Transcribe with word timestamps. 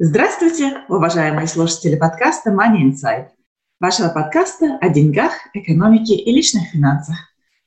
Здравствуйте, 0.00 0.84
уважаемые 0.88 1.48
слушатели 1.48 1.96
подкаста 1.96 2.50
Money 2.50 2.92
Insight, 2.92 3.30
вашего 3.80 4.10
подкаста 4.10 4.78
о 4.80 4.90
деньгах, 4.90 5.32
экономике 5.54 6.14
и 6.14 6.32
личных 6.32 6.68
финансах. 6.68 7.16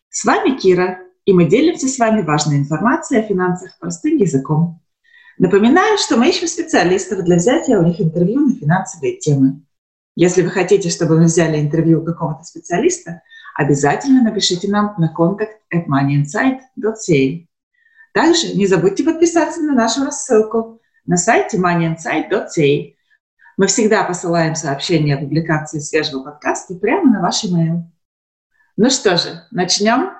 С 0.07 0.23
вами 0.23 0.57
Кира, 0.57 0.99
и 1.25 1.33
мы 1.33 1.43
делимся 1.43 1.89
с 1.89 1.99
вами 1.99 2.21
важной 2.21 2.59
информацией 2.59 3.19
о 3.19 3.27
финансах 3.27 3.77
простым 3.79 4.15
языком. 4.15 4.79
Напоминаю, 5.39 5.97
что 5.97 6.15
мы 6.15 6.29
ищем 6.29 6.47
специалистов 6.47 7.21
для 7.25 7.35
взятия 7.35 7.77
у 7.77 7.83
них 7.83 7.99
интервью 7.99 8.47
на 8.47 8.55
финансовые 8.55 9.17
темы. 9.17 9.63
Если 10.15 10.41
вы 10.41 10.51
хотите, 10.51 10.89
чтобы 10.89 11.17
мы 11.17 11.25
взяли 11.25 11.59
интервью 11.59 12.01
у 12.01 12.05
какого-то 12.05 12.45
специалиста, 12.45 13.23
обязательно 13.55 14.23
напишите 14.23 14.69
нам 14.69 14.95
на 14.97 15.13
contact 15.13 15.57
at 15.75 15.85
moneyinsight.ca. 15.85 17.45
Также 18.13 18.53
не 18.53 18.67
забудьте 18.67 19.03
подписаться 19.03 19.61
на 19.61 19.73
нашу 19.73 20.05
рассылку– 20.05 20.77
на 21.05 21.17
сайте 21.17 21.57
moneyinsight.ca. 21.57 22.93
Мы 23.57 23.67
всегда 23.67 24.03
посылаем 24.03 24.55
сообщения 24.55 25.15
о 25.15 25.19
публикации 25.19 25.79
свежего 25.79 26.23
подкаста 26.23 26.75
прямо 26.75 27.11
на 27.11 27.21
ваш 27.21 27.43
email. 27.43 27.83
Ну 28.77 28.89
что 28.89 29.17
же, 29.17 29.43
начнем. 29.51 30.11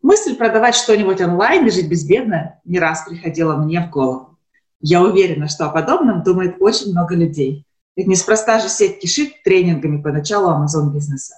Мысль 0.00 0.36
продавать 0.36 0.76
что-нибудь 0.76 1.20
онлайн 1.20 1.66
и 1.66 1.70
жить 1.70 1.88
безбедно 1.88 2.60
не 2.64 2.78
раз 2.78 3.04
приходила 3.06 3.56
мне 3.56 3.80
в 3.80 3.90
голову. 3.90 4.38
Я 4.80 5.02
уверена, 5.02 5.48
что 5.48 5.66
о 5.66 5.70
подобном 5.70 6.22
думает 6.22 6.56
очень 6.60 6.92
много 6.92 7.16
людей. 7.16 7.66
Ведь 7.96 8.06
неспроста 8.06 8.60
же 8.60 8.68
сеть 8.68 9.00
кишит 9.00 9.42
тренингами 9.42 10.00
по 10.00 10.12
началу 10.12 10.50
Amazon 10.50 10.92
бизнеса. 10.92 11.34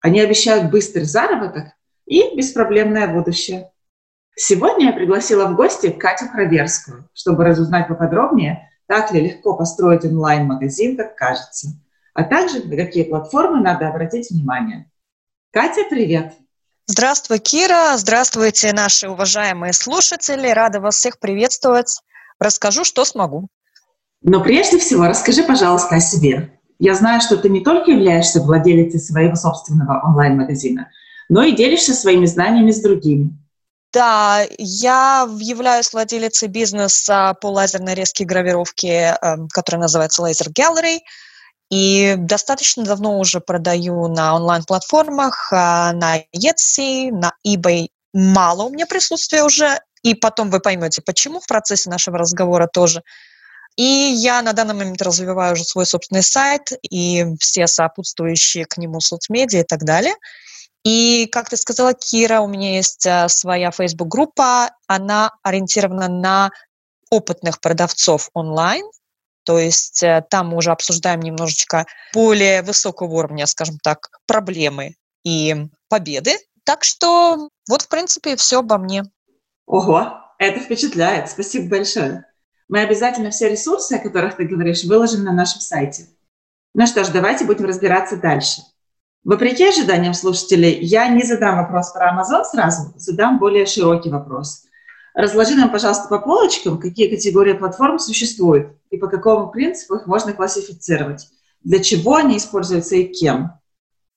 Они 0.00 0.20
обещают 0.20 0.70
быстрый 0.70 1.04
заработок 1.04 1.72
и 2.06 2.36
беспроблемное 2.36 3.12
будущее. 3.12 3.72
Сегодня 4.36 4.86
я 4.86 4.92
пригласила 4.92 5.46
в 5.46 5.54
гости 5.54 5.90
Катю 5.90 6.28
Храверскую, 6.28 7.08
чтобы 7.14 7.44
разузнать 7.44 7.86
поподробнее, 7.86 8.70
так 8.86 9.12
ли 9.12 9.20
легко 9.20 9.56
построить 9.56 10.04
онлайн-магазин, 10.04 10.96
как 10.96 11.14
кажется, 11.16 11.68
а 12.14 12.24
также 12.24 12.64
на 12.64 12.76
какие 12.76 13.04
платформы 13.04 13.60
надо 13.60 13.88
обратить 13.88 14.30
внимание. 14.30 14.90
Катя, 15.52 15.82
привет! 15.88 16.34
Здравствуй, 16.86 17.38
Кира! 17.38 17.96
Здравствуйте, 17.96 18.72
наши 18.72 19.08
уважаемые 19.08 19.72
слушатели! 19.72 20.48
Рада 20.48 20.80
вас 20.80 20.96
всех 20.96 21.20
приветствовать. 21.20 22.02
Расскажу, 22.40 22.84
что 22.84 23.04
смогу. 23.04 23.48
Но 24.20 24.42
прежде 24.42 24.78
всего 24.78 25.06
расскажи, 25.06 25.44
пожалуйста, 25.44 25.94
о 25.94 26.00
себе. 26.00 26.58
Я 26.80 26.94
знаю, 26.94 27.20
что 27.20 27.36
ты 27.36 27.48
не 27.48 27.62
только 27.62 27.92
являешься 27.92 28.42
владелицей 28.42 28.98
своего 28.98 29.36
собственного 29.36 30.02
онлайн-магазина, 30.04 30.90
но 31.28 31.44
и 31.44 31.52
делишься 31.52 31.94
своими 31.94 32.26
знаниями 32.26 32.72
с 32.72 32.82
другими. 32.82 33.38
Да, 33.94 34.44
я 34.58 35.28
являюсь 35.38 35.92
владелицей 35.92 36.48
бизнеса 36.48 37.36
по 37.40 37.46
лазерной 37.46 37.94
резкой 37.94 38.26
гравировке, 38.26 39.16
эм, 39.22 39.48
который 39.48 39.76
называется 39.76 40.20
Laser 40.22 40.52
Gallery. 40.52 40.98
И 41.70 42.16
достаточно 42.18 42.84
давно 42.84 43.18
уже 43.20 43.40
продаю 43.40 44.08
на 44.08 44.34
онлайн-платформах, 44.34 45.48
а, 45.52 45.92
на 45.92 46.18
Etsy, 46.34 47.10
на 47.12 47.34
eBay. 47.46 47.88
Мало 48.12 48.64
у 48.64 48.70
меня 48.70 48.86
присутствия 48.86 49.44
уже, 49.44 49.78
и 50.02 50.14
потом 50.14 50.50
вы 50.50 50.58
поймете, 50.58 51.00
почему 51.00 51.40
в 51.40 51.46
процессе 51.46 51.88
нашего 51.88 52.18
разговора 52.18 52.66
тоже. 52.66 53.02
И 53.76 53.82
я 53.82 54.42
на 54.42 54.52
данный 54.52 54.74
момент 54.74 55.02
развиваю 55.02 55.54
уже 55.54 55.64
свой 55.64 55.86
собственный 55.86 56.22
сайт 56.24 56.72
и 56.82 57.24
все 57.38 57.68
сопутствующие 57.68 58.66
к 58.66 58.76
нему 58.76 59.00
соцмедиа 59.00 59.60
и 59.60 59.64
так 59.64 59.84
далее– 59.84 60.14
и, 60.84 61.26
как 61.32 61.48
ты 61.48 61.56
сказала, 61.56 61.94
Кира, 61.94 62.40
у 62.40 62.46
меня 62.46 62.76
есть 62.76 63.06
э, 63.06 63.28
своя 63.28 63.70
Facebook-группа, 63.70 64.70
она 64.86 65.32
ориентирована 65.42 66.08
на 66.08 66.50
опытных 67.10 67.60
продавцов 67.60 68.28
онлайн, 68.34 68.84
то 69.44 69.58
есть 69.58 70.02
э, 70.02 70.22
там 70.28 70.48
мы 70.48 70.58
уже 70.58 70.72
обсуждаем 70.72 71.20
немножечко 71.20 71.86
более 72.12 72.62
высокого 72.62 73.14
уровня, 73.14 73.46
скажем 73.46 73.78
так, 73.82 74.10
проблемы 74.26 74.96
и 75.24 75.56
победы. 75.88 76.32
Так 76.64 76.84
что 76.84 77.48
вот, 77.68 77.82
в 77.82 77.88
принципе, 77.88 78.36
все 78.36 78.60
обо 78.60 78.76
мне. 78.76 79.04
Ого, 79.66 80.20
это 80.38 80.60
впечатляет. 80.60 81.30
Спасибо 81.30 81.68
большое. 81.68 82.26
Мы 82.68 82.80
обязательно 82.80 83.30
все 83.30 83.48
ресурсы, 83.48 83.94
о 83.94 83.98
которых 83.98 84.36
ты 84.36 84.44
говоришь, 84.44 84.84
выложим 84.84 85.24
на 85.24 85.32
нашем 85.32 85.60
сайте. 85.60 86.08
Ну 86.74 86.86
что 86.86 87.04
ж, 87.04 87.08
давайте 87.08 87.44
будем 87.44 87.66
разбираться 87.66 88.16
дальше. 88.16 88.62
Вопреки 89.24 89.66
ожиданиям 89.66 90.12
слушателей, 90.12 90.84
я 90.84 91.08
не 91.08 91.22
задам 91.22 91.56
вопрос 91.56 91.92
про 91.92 92.12
Amazon 92.12 92.44
сразу, 92.44 92.92
задам 92.96 93.38
более 93.38 93.64
широкий 93.64 94.10
вопрос. 94.10 94.64
Разложи 95.14 95.54
нам, 95.54 95.72
пожалуйста, 95.72 96.08
по 96.08 96.18
полочкам, 96.18 96.78
какие 96.78 97.08
категории 97.08 97.54
платформ 97.54 97.98
существуют 97.98 98.76
и 98.90 98.98
по 98.98 99.06
какому 99.06 99.50
принципу 99.50 99.94
их 99.94 100.06
можно 100.06 100.34
классифицировать, 100.34 101.28
для 101.62 101.82
чего 101.82 102.16
они 102.16 102.36
используются 102.36 102.96
и 102.96 103.04
кем. 103.04 103.52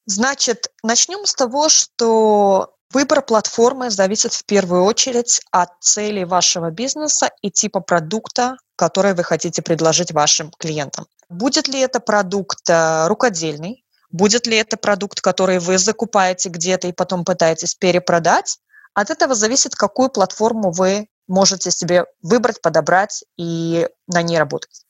Значит, 0.06 0.72
начнем 0.84 1.25
с 1.25 1.34
того, 1.34 1.69
что 1.69 2.74
выбор 2.91 3.22
платформы 3.22 3.89
зависит 3.89 4.34
в 4.34 4.44
первую 4.45 4.84
очередь 4.84 5.39
от 5.51 5.69
цели 5.79 6.25
вашего 6.25 6.69
бизнеса 6.72 7.29
и 7.41 7.50
типа 7.50 7.79
продукта, 7.79 8.57
который 8.75 9.13
вы 9.13 9.24
хотите 9.24 9.62
предложить 9.62 10.12
вашим 10.12 10.51
клиентам. 10.57 11.06
Будет 11.29 11.68
ли 11.68 11.79
это 11.79 12.00
продукт 12.00 12.69
э, 12.69 13.07
рукодельный, 13.07 13.84
Будет 14.18 14.48
ли 14.48 14.58
это 14.58 14.78
продукт, 14.78 15.22
который 15.22 15.60
вы 15.60 15.78
закупаете 15.78 16.50
где-то 16.50 16.88
и 16.88 16.92
потом 16.92 17.24
пытаетесь 17.24 17.76
перепродать? 17.76 18.58
От 18.96 19.12
этого 19.12 19.36
зависит, 19.36 19.76
какую 19.76 20.10
платформу 20.10 20.72
вы 20.72 21.08
можете 21.28 21.70
себе 21.70 22.06
выбрать, 22.24 22.60
подобрать 22.60 23.24
и 23.38 23.88
на 24.08 24.24
ней 24.24 24.40
работать. 24.40 24.82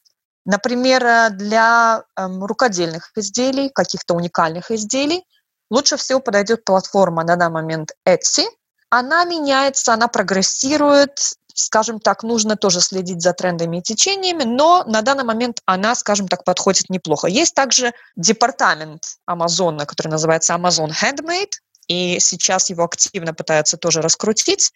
Например, 0.45 1.05
э, 1.05 1.29
для 1.31 2.05
эм, 2.15 2.41
рукодельных 2.45 3.11
изделий, 3.17 3.69
каких-то 3.69 4.13
уникальных 4.13 4.71
изделий, 4.71 5.25
лучше 5.69 5.97
всего 5.97 6.21
подойдет 6.21 6.63
платформа 6.63 7.25
на 7.25 7.35
данный 7.35 7.53
момент 7.53 7.91
Etsy. 8.07 8.45
Она 8.89 9.25
меняется, 9.25 9.93
она 9.93 10.07
прогрессирует, 10.07 11.19
скажем 11.57 11.99
так, 11.99 12.23
нужно 12.23 12.55
тоже 12.55 12.81
следить 12.81 13.21
за 13.21 13.33
трендами 13.33 13.77
и 13.77 13.81
течениями, 13.81 14.43
но 14.43 14.83
на 14.85 15.01
данный 15.01 15.23
момент 15.23 15.61
она, 15.65 15.95
скажем 15.95 16.27
так, 16.27 16.43
подходит 16.43 16.89
неплохо. 16.89 17.27
Есть 17.27 17.55
также 17.55 17.93
департамент 18.15 19.03
Амазона, 19.25 19.85
который 19.85 20.09
называется 20.09 20.53
Amazon 20.53 20.91
Handmade, 20.91 21.53
и 21.87 22.19
сейчас 22.19 22.69
его 22.69 22.83
активно 22.83 23.33
пытаются 23.33 23.77
тоже 23.77 24.01
раскрутить. 24.01 24.71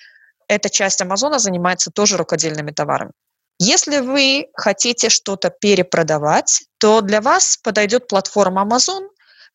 Эта 0.48 0.70
часть 0.70 1.02
Амазона 1.02 1.38
занимается 1.38 1.92
тоже 1.92 2.18
рукодельными 2.18 2.72
товарами. 2.72 3.12
Если 3.60 4.00
вы 4.00 4.48
хотите 4.56 5.10
что-то 5.10 5.52
перепродавать, 5.52 6.64
то 6.80 7.02
для 7.02 7.22
вас 7.22 7.58
подойдет 7.58 8.08
платформа 8.08 8.64
Amazon, 8.64 9.08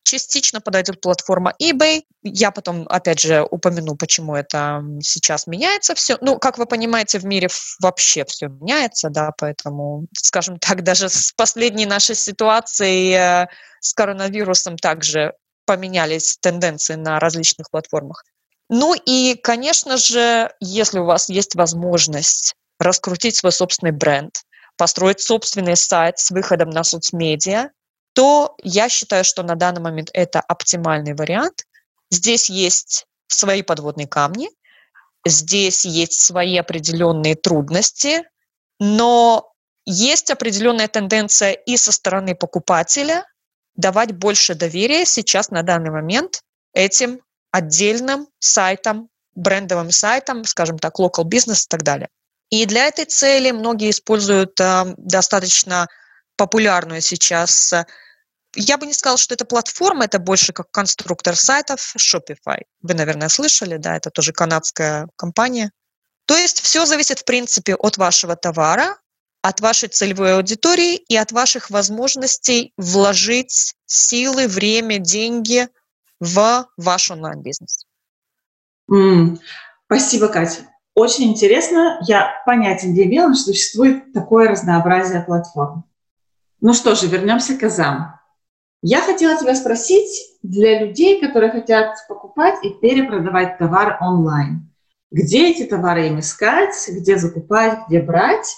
Частично 0.07 0.61
подойдет 0.61 1.01
платформа 1.01 1.53
eBay. 1.61 2.03
Я 2.23 2.53
потом, 2.53 2.87
опять 2.89 3.19
же, 3.19 3.43
упомяну, 3.43 3.97
почему 3.97 4.37
это 4.37 4.81
сейчас 5.03 5.49
меняется 5.49 5.97
все. 5.97 6.17
Ну, 6.21 6.39
как 6.39 6.59
вы 6.59 6.67
понимаете, 6.67 7.19
в 7.19 7.25
мире 7.25 7.49
вообще 7.83 8.25
все 8.25 8.47
меняется, 8.47 9.11
да, 9.11 9.33
поэтому, 9.37 10.07
скажем 10.17 10.61
так, 10.61 10.85
даже 10.85 11.09
с 11.09 11.33
последней 11.33 11.87
нашей 11.87 12.15
ситуацией 12.15 13.15
э, 13.15 13.47
с 13.81 13.95
коронавирусом 13.95 14.77
также 14.77 15.33
поменялись 15.65 16.39
тенденции 16.41 16.95
на 16.95 17.19
различных 17.19 17.69
платформах. 17.73 18.23
Ну 18.69 18.95
и, 18.95 19.35
конечно 19.43 19.97
же, 19.97 20.53
если 20.61 21.01
у 21.01 21.05
вас 21.05 21.29
есть 21.29 21.57
возможность 21.57 22.55
раскрутить 22.79 23.35
свой 23.35 23.51
собственный 23.51 23.91
бренд, 23.91 24.35
построить 24.77 25.21
собственный 25.21 25.77
сайт 25.77 26.21
с 26.21 26.31
выходом 26.31 26.71
на 26.71 26.85
соцмедиа, 26.85 27.71
то 28.17 28.57
я 28.63 28.89
считаю, 28.89 29.25
что 29.25 29.43
на 29.43 29.57
данный 29.57 29.83
момент 29.83 30.09
это 30.15 30.41
оптимальный 30.41 31.13
вариант. 31.13 31.67
Здесь 32.11 32.49
есть 32.49 33.05
свои 33.29 33.61
подводные 33.61 34.07
камни, 34.07 34.49
здесь 35.27 35.85
есть 35.85 36.23
свои 36.23 36.57
определенные 36.57 37.35
трудности, 37.35 38.23
но 38.81 39.53
есть 39.85 40.31
определенная 40.31 40.89
тенденция 40.89 41.53
и 41.53 41.77
со 41.77 41.93
стороны 41.93 42.35
покупателя 42.35 43.27
давать 43.75 44.13
больше 44.13 44.55
доверия 44.55 45.05
сейчас 45.05 45.51
на 45.51 45.63
данный 45.63 45.91
момент 45.91 46.41
этим 46.73 47.21
отдельным 47.51 48.29
сайтам, 48.39 49.11
брендовым 49.35 49.91
сайтам, 49.91 50.45
скажем 50.45 50.79
так, 50.79 50.99
local 50.99 51.25
business 51.25 51.65
и 51.65 51.69
так 51.69 51.83
далее. 51.83 52.09
И 52.49 52.65
для 52.65 52.87
этой 52.87 53.05
цели 53.05 53.51
многие 53.51 53.91
используют 53.91 54.59
э, 54.59 54.95
достаточно 54.97 55.87
популярную 56.37 57.03
сейчас 57.03 57.75
я 58.57 58.79
бы 58.79 58.87
не 58.87 58.93
сказала, 58.93 59.19
что 59.19 59.35
это 59.35 59.45
платформа, 59.45 60.05
это 60.05 60.19
больше 60.19 60.53
как 60.53 60.71
конструктор 60.71 61.37
сайтов 61.37 61.95
Shopify. 61.97 62.63
Вы, 62.83 62.95
наверное, 62.95 63.29
слышали, 63.29 63.77
да, 63.77 63.97
это 63.97 64.11
тоже 64.11 64.33
канадская 64.33 65.09
компания. 65.17 65.71
То 66.27 66.37
есть 66.37 66.61
все 66.61 66.87
зависит, 66.87 67.21
в 67.21 67.25
принципе, 67.25 67.75
от 67.75 67.99
вашего 67.99 68.35
товара, 68.35 68.99
от 69.43 69.61
вашей 69.61 69.89
целевой 69.89 70.35
аудитории 70.35 70.97
и 70.97 71.17
от 71.17 71.31
ваших 71.31 71.71
возможностей 71.71 72.73
вложить 72.77 73.75
силы, 73.87 74.49
время, 74.49 74.99
деньги 74.99 75.69
в 76.19 76.67
ваш 76.77 77.11
онлайн-бизнес. 77.11 77.87
Mm. 78.91 79.39
Спасибо, 79.87 80.29
Катя. 80.29 80.63
Очень 80.95 81.33
интересно. 81.33 81.99
Я 82.07 82.43
понятия 82.47 82.89
не 82.89 83.05
имела, 83.05 83.35
что 83.35 83.53
существует 83.53 84.13
такое 84.13 84.49
разнообразие 84.49 85.23
платформ. 85.23 85.85
Ну 86.61 86.73
что 86.73 86.95
же, 86.95 87.07
вернемся 87.07 87.57
к 87.57 87.63
Азам. 87.63 88.19
Я 88.83 89.01
хотела 89.01 89.39
тебя 89.39 89.55
спросить 89.55 90.37
для 90.43 90.81
людей, 90.81 91.21
которые 91.21 91.51
хотят 91.51 91.97
покупать 92.09 92.63
и 92.63 92.71
перепродавать 92.71 93.59
товар 93.59 93.99
онлайн. 94.01 94.71
Где 95.11 95.51
эти 95.51 95.65
товары 95.65 96.09
им 96.09 96.21
искать, 96.21 96.75
где 96.89 97.17
закупать, 97.17 97.81
где 97.89 98.01
брать? 98.01 98.55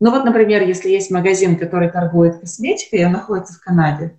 Ну 0.00 0.10
вот, 0.10 0.24
например, 0.24 0.62
если 0.62 0.88
есть 0.88 1.10
магазин, 1.10 1.58
который 1.58 1.90
торгует 1.90 2.40
косметикой, 2.40 3.00
и 3.00 3.04
он 3.04 3.12
находится 3.12 3.54
в 3.54 3.60
Канаде, 3.60 4.18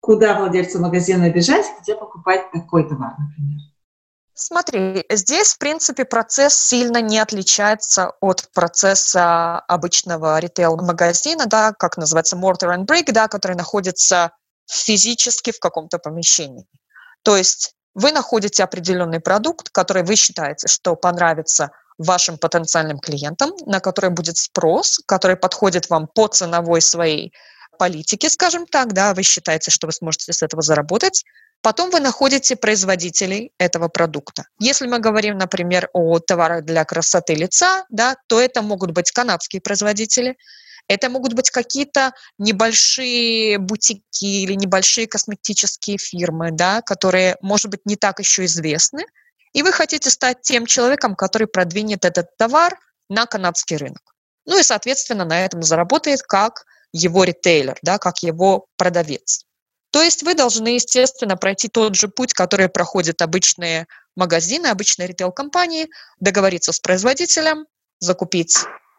куда 0.00 0.38
владельцу 0.38 0.80
магазина 0.80 1.30
бежать, 1.30 1.66
где 1.80 1.96
покупать 1.96 2.50
такой 2.52 2.86
товар, 2.86 3.14
например? 3.18 3.60
Смотри, 4.36 5.04
здесь, 5.10 5.54
в 5.54 5.58
принципе, 5.58 6.04
процесс 6.04 6.54
сильно 6.54 7.00
не 7.00 7.20
отличается 7.20 8.12
от 8.20 8.50
процесса 8.52 9.60
обычного 9.60 10.40
ритейл-магазина, 10.40 11.46
да, 11.46 11.72
как 11.72 11.96
называется, 11.96 12.36
mortar 12.36 12.76
and 12.76 12.84
brick, 12.84 13.12
да, 13.12 13.28
который 13.28 13.56
находится 13.56 14.32
физически 14.66 15.52
в 15.52 15.58
каком-то 15.58 15.98
помещении. 15.98 16.66
То 17.22 17.36
есть 17.36 17.74
вы 17.94 18.12
находите 18.12 18.64
определенный 18.64 19.20
продукт, 19.20 19.70
который 19.70 20.02
вы 20.02 20.16
считаете, 20.16 20.68
что 20.68 20.96
понравится 20.96 21.70
вашим 21.96 22.38
потенциальным 22.38 22.98
клиентам, 22.98 23.52
на 23.66 23.80
который 23.80 24.10
будет 24.10 24.36
спрос, 24.36 25.00
который 25.06 25.36
подходит 25.36 25.90
вам 25.90 26.08
по 26.08 26.26
ценовой 26.26 26.80
своей 26.80 27.32
политике, 27.78 28.30
скажем 28.30 28.66
так, 28.66 28.92
да, 28.92 29.14
вы 29.14 29.22
считаете, 29.22 29.70
что 29.70 29.86
вы 29.86 29.92
сможете 29.92 30.32
с 30.32 30.42
этого 30.42 30.62
заработать. 30.62 31.24
Потом 31.62 31.90
вы 31.90 32.00
находите 32.00 32.56
производителей 32.56 33.52
этого 33.58 33.88
продукта. 33.88 34.44
Если 34.60 34.86
мы 34.86 34.98
говорим, 34.98 35.38
например, 35.38 35.88
о 35.94 36.18
товарах 36.18 36.64
для 36.64 36.84
красоты 36.84 37.34
лица, 37.34 37.84
да, 37.88 38.16
то 38.28 38.40
это 38.40 38.60
могут 38.60 38.90
быть 38.90 39.10
канадские 39.12 39.62
производители, 39.62 40.36
это 40.88 41.08
могут 41.08 41.34
быть 41.34 41.50
какие-то 41.50 42.12
небольшие 42.38 43.58
бутики 43.58 44.24
или 44.24 44.54
небольшие 44.54 45.06
косметические 45.06 45.98
фирмы, 45.98 46.50
да, 46.52 46.82
которые, 46.82 47.36
может 47.40 47.70
быть, 47.70 47.80
не 47.86 47.96
так 47.96 48.18
еще 48.18 48.44
известны, 48.44 49.04
и 49.52 49.62
вы 49.62 49.72
хотите 49.72 50.10
стать 50.10 50.42
тем 50.42 50.66
человеком, 50.66 51.14
который 51.14 51.46
продвинет 51.46 52.04
этот 52.04 52.36
товар 52.36 52.78
на 53.08 53.26
канадский 53.26 53.76
рынок. 53.76 54.14
Ну 54.46 54.58
и, 54.58 54.62
соответственно, 54.62 55.24
на 55.24 55.44
этом 55.44 55.62
заработает 55.62 56.22
как 56.22 56.64
его 56.92 57.24
ритейлер, 57.24 57.78
да, 57.82 57.98
как 57.98 58.22
его 58.22 58.66
продавец. 58.76 59.44
То 59.90 60.02
есть 60.02 60.22
вы 60.22 60.34
должны, 60.34 60.68
естественно, 60.68 61.36
пройти 61.36 61.68
тот 61.68 61.94
же 61.94 62.08
путь, 62.08 62.34
который 62.34 62.68
проходят 62.68 63.22
обычные 63.22 63.86
магазины, 64.16 64.66
обычные 64.66 65.08
ритейл-компании, 65.08 65.88
договориться 66.18 66.72
с 66.72 66.80
производителем, 66.80 67.66
закупить 68.00 68.58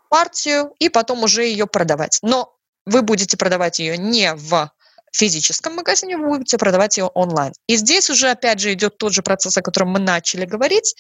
партию 0.10 0.74
и 0.80 0.90
потом 0.90 1.24
уже 1.24 1.44
ее 1.46 1.68
продавать. 1.68 2.20
Но 2.22 2.54
вы 2.86 3.02
будете 3.02 3.38
продавать 3.38 3.80
ее 3.80 3.98
не 3.98 4.34
в 4.36 4.72
физическом 5.12 5.76
магазине, 5.76 6.18
вы 6.18 6.38
будете 6.38 6.58
продавать 6.58 6.98
ее 6.98 7.06
онлайн. 7.06 7.54
И 7.68 7.78
здесь 7.78 8.10
уже, 8.10 8.30
опять 8.30 8.60
же, 8.60 8.74
идет 8.74 8.98
тот 8.98 9.14
же 9.14 9.22
процесс, 9.22 9.58
о 9.58 9.62
котором 9.62 9.90
мы 9.90 10.00
начали 10.00 10.46
говорить. 10.46 10.96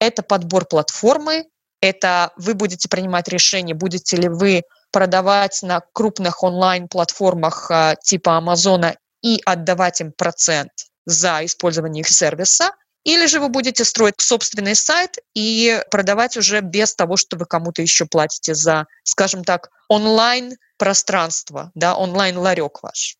Это 0.00 0.22
подбор 0.22 0.64
платформы, 0.64 1.46
это 1.80 2.32
вы 2.36 2.54
будете 2.54 2.88
принимать 2.88 3.28
решение, 3.28 3.74
будете 3.74 4.16
ли 4.16 4.28
вы 4.28 4.62
продавать 4.90 5.60
на 5.62 5.82
крупных 5.92 6.42
онлайн-платформах 6.42 7.70
а, 7.70 7.94
типа 7.96 8.36
Амазона 8.36 8.96
и 9.22 9.40
отдавать 9.44 10.00
им 10.00 10.12
процент 10.12 10.72
за 11.06 11.44
использование 11.44 12.00
их 12.00 12.08
сервиса, 12.08 12.72
или 13.04 13.26
же 13.26 13.40
вы 13.40 13.48
будете 13.48 13.84
строить 13.84 14.20
собственный 14.20 14.74
сайт 14.74 15.18
и 15.34 15.82
продавать 15.90 16.36
уже 16.36 16.60
без 16.60 16.94
того, 16.94 17.16
что 17.16 17.36
вы 17.36 17.46
кому-то 17.46 17.82
еще 17.82 18.06
платите 18.06 18.54
за, 18.54 18.86
скажем 19.04 19.44
так, 19.44 19.70
онлайн-пространство, 19.88 21.70
да, 21.74 21.96
онлайн-ларек 21.96 22.82
ваш. 22.82 23.16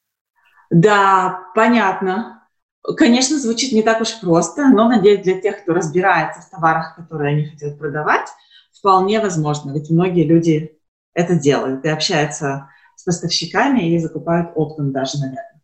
Да, 0.70 1.40
понятно. 1.54 2.46
Конечно, 2.96 3.38
звучит 3.38 3.72
не 3.72 3.82
так 3.82 4.00
уж 4.00 4.20
просто, 4.20 4.68
но, 4.68 4.88
надеюсь, 4.88 5.22
для 5.22 5.40
тех, 5.40 5.62
кто 5.62 5.74
разбирается 5.74 6.40
в 6.40 6.50
товарах, 6.50 6.96
которые 6.96 7.34
они 7.34 7.46
хотят 7.46 7.78
продавать, 7.78 8.28
вполне 8.72 9.20
возможно. 9.20 9.72
Ведь 9.72 9.90
многие 9.90 10.24
люди 10.24 10.78
это 11.12 11.34
делают 11.34 11.84
и 11.84 11.88
общаются 11.88 12.70
с 12.96 13.04
поставщиками 13.04 13.94
и 13.94 13.98
закупают 13.98 14.52
оптом 14.54 14.92
даже, 14.92 15.18
наверное. 15.18 15.59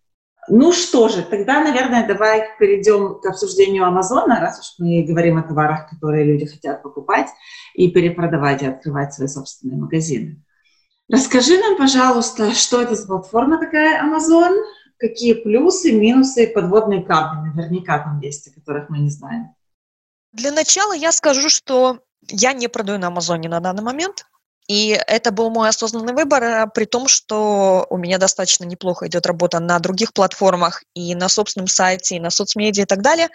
Ну 0.48 0.72
что 0.72 1.08
же, 1.08 1.22
тогда, 1.22 1.60
наверное, 1.60 2.06
давай 2.06 2.48
перейдем 2.58 3.20
к 3.20 3.26
обсуждению 3.26 3.84
Амазона, 3.84 4.40
раз 4.40 4.60
уж 4.60 4.74
мы 4.78 5.02
говорим 5.02 5.38
о 5.38 5.42
товарах, 5.42 5.88
которые 5.90 6.24
люди 6.24 6.46
хотят 6.46 6.82
покупать 6.82 7.28
и 7.74 7.90
перепродавать 7.90 8.62
и 8.62 8.66
открывать 8.66 9.12
свои 9.12 9.28
собственные 9.28 9.78
магазины. 9.78 10.42
Расскажи 11.08 11.58
нам, 11.58 11.76
пожалуйста, 11.76 12.52
что 12.54 12.80
это 12.80 12.94
за 12.94 13.06
платформа 13.06 13.58
такая 13.58 14.02
Amazon, 14.04 14.56
какие 14.98 15.34
плюсы, 15.34 15.92
минусы, 15.92 16.46
подводные 16.48 17.02
камни 17.02 17.52
наверняка 17.54 17.98
там 17.98 18.20
есть, 18.20 18.48
о 18.48 18.54
которых 18.54 18.88
мы 18.88 18.98
не 18.98 19.10
знаем. 19.10 19.54
Для 20.32 20.52
начала 20.52 20.92
я 20.92 21.12
скажу, 21.12 21.48
что 21.48 22.00
я 22.28 22.52
не 22.52 22.68
продаю 22.68 22.98
на 22.98 23.08
Амазоне 23.08 23.48
на 23.48 23.60
данный 23.60 23.82
момент. 23.82 24.26
И 24.68 25.00
это 25.06 25.30
был 25.30 25.50
мой 25.50 25.68
осознанный 25.68 26.12
выбор, 26.12 26.42
э, 26.42 26.66
при 26.74 26.86
том, 26.86 27.06
что 27.08 27.86
у 27.88 27.96
меня 27.96 28.18
достаточно 28.18 28.64
неплохо 28.64 29.06
идет 29.06 29.26
работа 29.26 29.60
на 29.60 29.78
других 29.78 30.12
платформах 30.12 30.82
и 30.94 31.14
на 31.14 31.28
собственном 31.28 31.68
сайте, 31.68 32.16
и 32.16 32.20
на 32.20 32.30
соцмедиа 32.30 32.82
и 32.82 32.86
так 32.86 33.00
далее. 33.00 33.28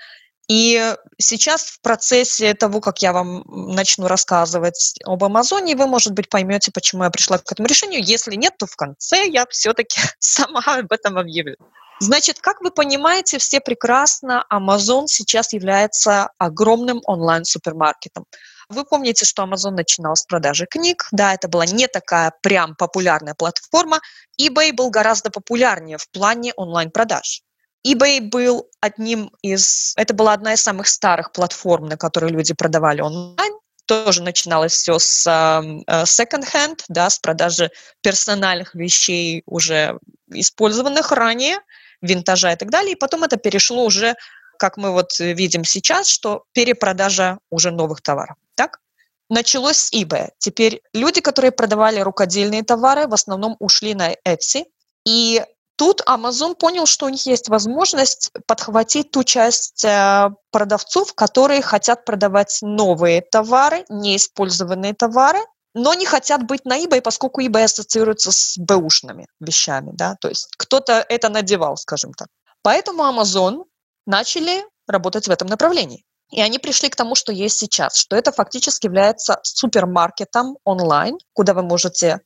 И 0.50 0.96
сейчас 1.18 1.64
в 1.64 1.82
процессе 1.82 2.54
того, 2.54 2.82
как 2.82 3.02
я 3.02 3.14
вам 3.14 3.46
начну 3.48 4.08
рассказывать 4.08 4.96
об 5.06 5.24
Амазоне, 5.24 5.78
вы, 5.78 5.88
может 5.88 6.12
быть, 6.14 6.28
поймете, 6.28 6.72
почему 6.72 7.04
я 7.06 7.10
пришла 7.10 7.38
к 7.38 7.50
этому 7.50 7.68
решению. 7.68 8.04
Если 8.04 8.36
нет, 8.36 8.58
то 8.58 8.66
в 8.66 8.76
конце 8.76 9.28
я 9.28 9.46
все-таки 9.50 10.00
сама 10.20 10.62
об 10.66 10.92
этом 10.92 11.18
объявлю. 11.18 11.56
Значит, 12.02 12.40
как 12.40 12.62
вы 12.62 12.72
понимаете, 12.72 13.38
все 13.38 13.62
прекрасно, 13.62 14.44
Amazon 14.52 15.06
сейчас 15.06 15.54
является 15.54 16.32
огромным 16.40 17.00
онлайн-супермаркетом. 17.06 18.26
Вы 18.72 18.86
помните, 18.86 19.26
что 19.26 19.44
Amazon 19.44 19.72
начинал 19.72 20.16
с 20.16 20.24
продажи 20.24 20.66
книг. 20.66 21.08
Да, 21.12 21.34
это 21.34 21.48
была 21.48 21.66
не 21.66 21.88
такая 21.88 22.34
прям 22.42 22.76
популярная 22.76 23.36
платформа. 23.36 24.00
eBay 24.42 24.74
был 24.74 24.90
гораздо 24.90 25.30
популярнее 25.30 25.98
в 25.98 26.10
плане 26.10 26.54
онлайн-продаж. 26.56 27.42
eBay 27.86 28.22
был 28.22 28.70
одним 28.80 29.32
из... 29.42 29.94
Это 29.98 30.14
была 30.14 30.34
одна 30.34 30.54
из 30.54 30.62
самых 30.62 30.88
старых 30.88 31.34
платформ, 31.34 31.88
на 31.88 31.98
которой 31.98 32.32
люди 32.32 32.54
продавали 32.54 33.02
онлайн. 33.02 33.54
Тоже 33.88 34.24
начиналось 34.24 34.74
все 34.74 35.00
с 35.00 35.28
uh, 35.28 36.04
second-hand, 36.06 36.84
да, 36.88 37.10
с 37.10 37.20
продажи 37.20 37.72
персональных 38.02 38.74
вещей, 38.74 39.44
уже 39.46 40.00
использованных 40.30 41.12
ранее, 41.12 41.58
винтажа 42.02 42.54
и 42.54 42.56
так 42.56 42.70
далее. 42.70 42.94
И 42.94 42.96
потом 42.96 43.24
это 43.26 43.36
перешло 43.36 43.84
уже 43.84 44.16
как 44.62 44.78
мы 44.78 44.92
вот 44.92 45.20
видим 45.20 45.66
сейчас, 45.66 46.08
что 46.08 46.44
перепродажа 46.54 47.40
уже 47.50 47.72
новых 47.72 48.02
товаров. 48.02 48.38
Так? 48.54 48.80
Началось 49.28 49.78
с 49.78 49.92
eBay. 49.92 50.30
Теперь 50.38 50.84
люди, 50.94 51.20
которые 51.20 51.52
продавали 51.52 52.00
рукодельные 52.00 52.62
товары, 52.62 53.08
в 53.08 53.14
основном 53.16 53.56
ушли 53.60 53.96
на 53.96 54.14
Etsy. 54.14 54.66
И 55.04 55.44
тут 55.78 56.02
Amazon 56.08 56.54
понял, 56.54 56.86
что 56.86 57.08
у 57.08 57.10
них 57.10 57.26
есть 57.26 57.50
возможность 57.50 58.32
подхватить 58.46 59.10
ту 59.10 59.24
часть 59.24 59.84
э, 59.84 60.30
продавцов, 60.52 61.16
которые 61.16 61.64
хотят 61.64 62.06
продавать 62.06 62.60
новые 62.62 63.22
товары, 63.22 63.84
неиспользованные 63.90 64.94
товары, 64.94 65.40
но 65.74 65.96
не 65.96 66.06
хотят 66.06 66.44
быть 66.46 66.66
на 66.66 66.78
eBay, 66.78 67.02
поскольку 67.02 67.42
eBay 67.42 67.64
ассоциируется 67.64 68.32
с 68.32 68.60
бэушными 68.60 69.26
вещами, 69.40 69.90
да, 69.94 70.16
то 70.22 70.28
есть 70.30 70.50
кто-то 70.56 71.04
это 71.10 71.30
надевал, 71.30 71.78
скажем 71.78 72.14
так. 72.14 72.28
Поэтому 72.62 73.04
Amazon 73.04 73.64
начали 74.06 74.64
работать 74.88 75.28
в 75.28 75.32
этом 75.32 75.48
направлении. 75.48 76.04
И 76.32 76.42
они 76.42 76.60
пришли 76.60 76.90
к 76.90 76.96
тому, 76.96 77.16
что 77.16 77.32
есть 77.32 77.58
сейчас, 77.58 77.96
что 77.96 78.16
это 78.16 78.32
фактически 78.32 78.86
является 78.86 79.40
супермаркетом 79.44 80.58
онлайн, 80.64 81.18
куда 81.34 81.54
вы 81.54 81.62
можете 81.62 82.22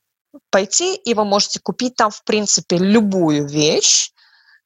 пойти, 0.50 0.94
и 0.94 1.14
вы 1.14 1.24
можете 1.24 1.60
купить 1.60 1.96
там, 1.96 2.10
в 2.10 2.22
принципе, 2.24 2.78
любую 2.78 3.46
вещь. 3.46 4.10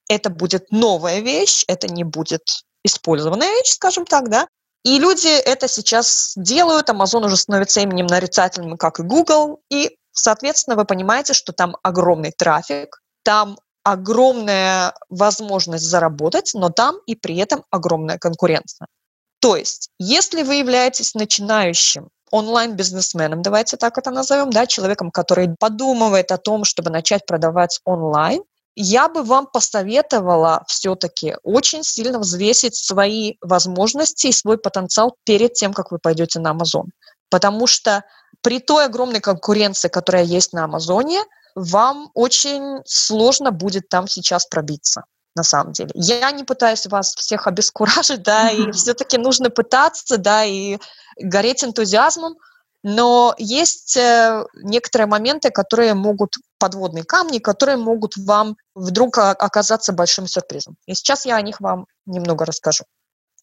Это 0.09 0.29
будет 0.29 0.71
новая 0.71 1.21
вещь, 1.21 1.65
это 1.69 1.87
не 1.87 2.05
будет 2.05 2.43
использованная 2.85 3.49
вещь, 3.49 3.71
скажем 3.71 4.05
так, 4.05 4.29
да. 4.29 4.47
И 4.85 4.99
люди 4.99 5.29
это 5.29 5.69
сейчас 5.69 6.33
делают, 6.37 6.89
Amazon 6.89 7.27
уже 7.27 7.37
становится 7.37 7.81
именем 7.81 8.07
нарицательным, 8.07 8.77
как 8.77 8.99
и 8.99 9.03
Google, 9.03 9.61
и 9.71 9.97
Соответственно, 10.13 10.77
вы 10.77 10.85
понимаете, 10.85 11.35
что 11.35 11.53
там 11.53 11.77
огромный 11.83 12.33
трафик, 12.33 13.01
там 13.23 13.59
огромная 13.93 14.95
возможность 15.09 15.85
заработать, 15.85 16.53
но 16.55 16.71
там 16.71 16.97
и 17.07 17.15
при 17.15 17.37
этом 17.37 17.65
огромная 17.71 18.19
конкуренция. 18.19 18.87
То 19.41 19.57
есть, 19.57 19.91
если 19.99 20.43
вы 20.43 20.57
являетесь 20.57 21.15
начинающим 21.15 22.09
онлайн-бизнесменом, 22.31 23.43
давайте 23.43 23.77
так 23.77 23.99
это 23.99 24.11
назовем, 24.11 24.51
да, 24.51 24.67
человеком, 24.67 25.11
который 25.11 25.55
подумывает 25.59 26.31
о 26.31 26.39
том, 26.39 26.65
чтобы 26.65 26.91
начать 26.91 27.27
продавать 27.27 27.81
онлайн, 27.85 28.43
я 28.77 29.09
бы 29.09 29.23
вам 29.23 29.47
посоветовала 29.47 30.63
все-таки 30.69 31.37
очень 31.43 31.83
сильно 31.83 32.19
взвесить 32.19 32.77
свои 32.77 33.35
возможности 33.41 34.29
и 34.29 34.33
свой 34.33 34.59
потенциал 34.59 35.17
перед 35.25 35.55
тем, 35.55 35.73
как 35.73 35.91
вы 35.91 35.99
пойдете 35.99 36.39
на 36.39 36.53
Amazon. 36.53 36.85
Потому 37.31 37.67
что 37.67 38.05
при 38.43 38.61
той 38.61 38.87
огромной 38.87 39.21
конкуренции, 39.21 39.89
которая 39.89 40.25
есть 40.25 40.53
на 40.53 40.65
Амазоне, 40.65 41.21
вам 41.55 42.11
очень 42.15 42.81
сложно 42.85 43.51
будет 43.51 43.89
там 43.89 44.09
сейчас 44.09 44.47
пробиться 44.47 45.05
на 45.37 45.43
самом 45.43 45.73
деле. 45.73 45.91
Я 45.95 46.31
не 46.33 46.45
пытаюсь 46.45 46.87
вас 46.87 47.15
всех 47.15 47.47
обескуражить, 47.47 48.23
да, 48.23 48.51
и 48.51 48.71
все-таки 48.73 49.19
нужно 49.19 49.51
пытаться, 49.51 50.19
да, 50.19 50.45
и 50.45 50.79
гореть 51.19 51.65
энтузиазмом, 51.65 52.37
но 52.83 53.35
есть 53.37 53.97
э, 53.97 54.45
некоторые 54.55 55.07
моменты, 55.07 55.51
которые 55.51 55.95
могут, 55.95 56.37
подводные 56.59 57.05
камни, 57.05 57.39
которые 57.39 57.77
могут 57.77 58.17
вам 58.17 58.57
вдруг 58.75 59.19
оказаться 59.19 59.93
большим 59.93 60.27
сюрпризом. 60.27 60.77
И 60.87 60.95
сейчас 60.95 61.27
я 61.27 61.37
о 61.37 61.43
них 61.43 61.61
вам 61.61 61.87
немного 62.07 62.47
расскажу. 62.47 62.85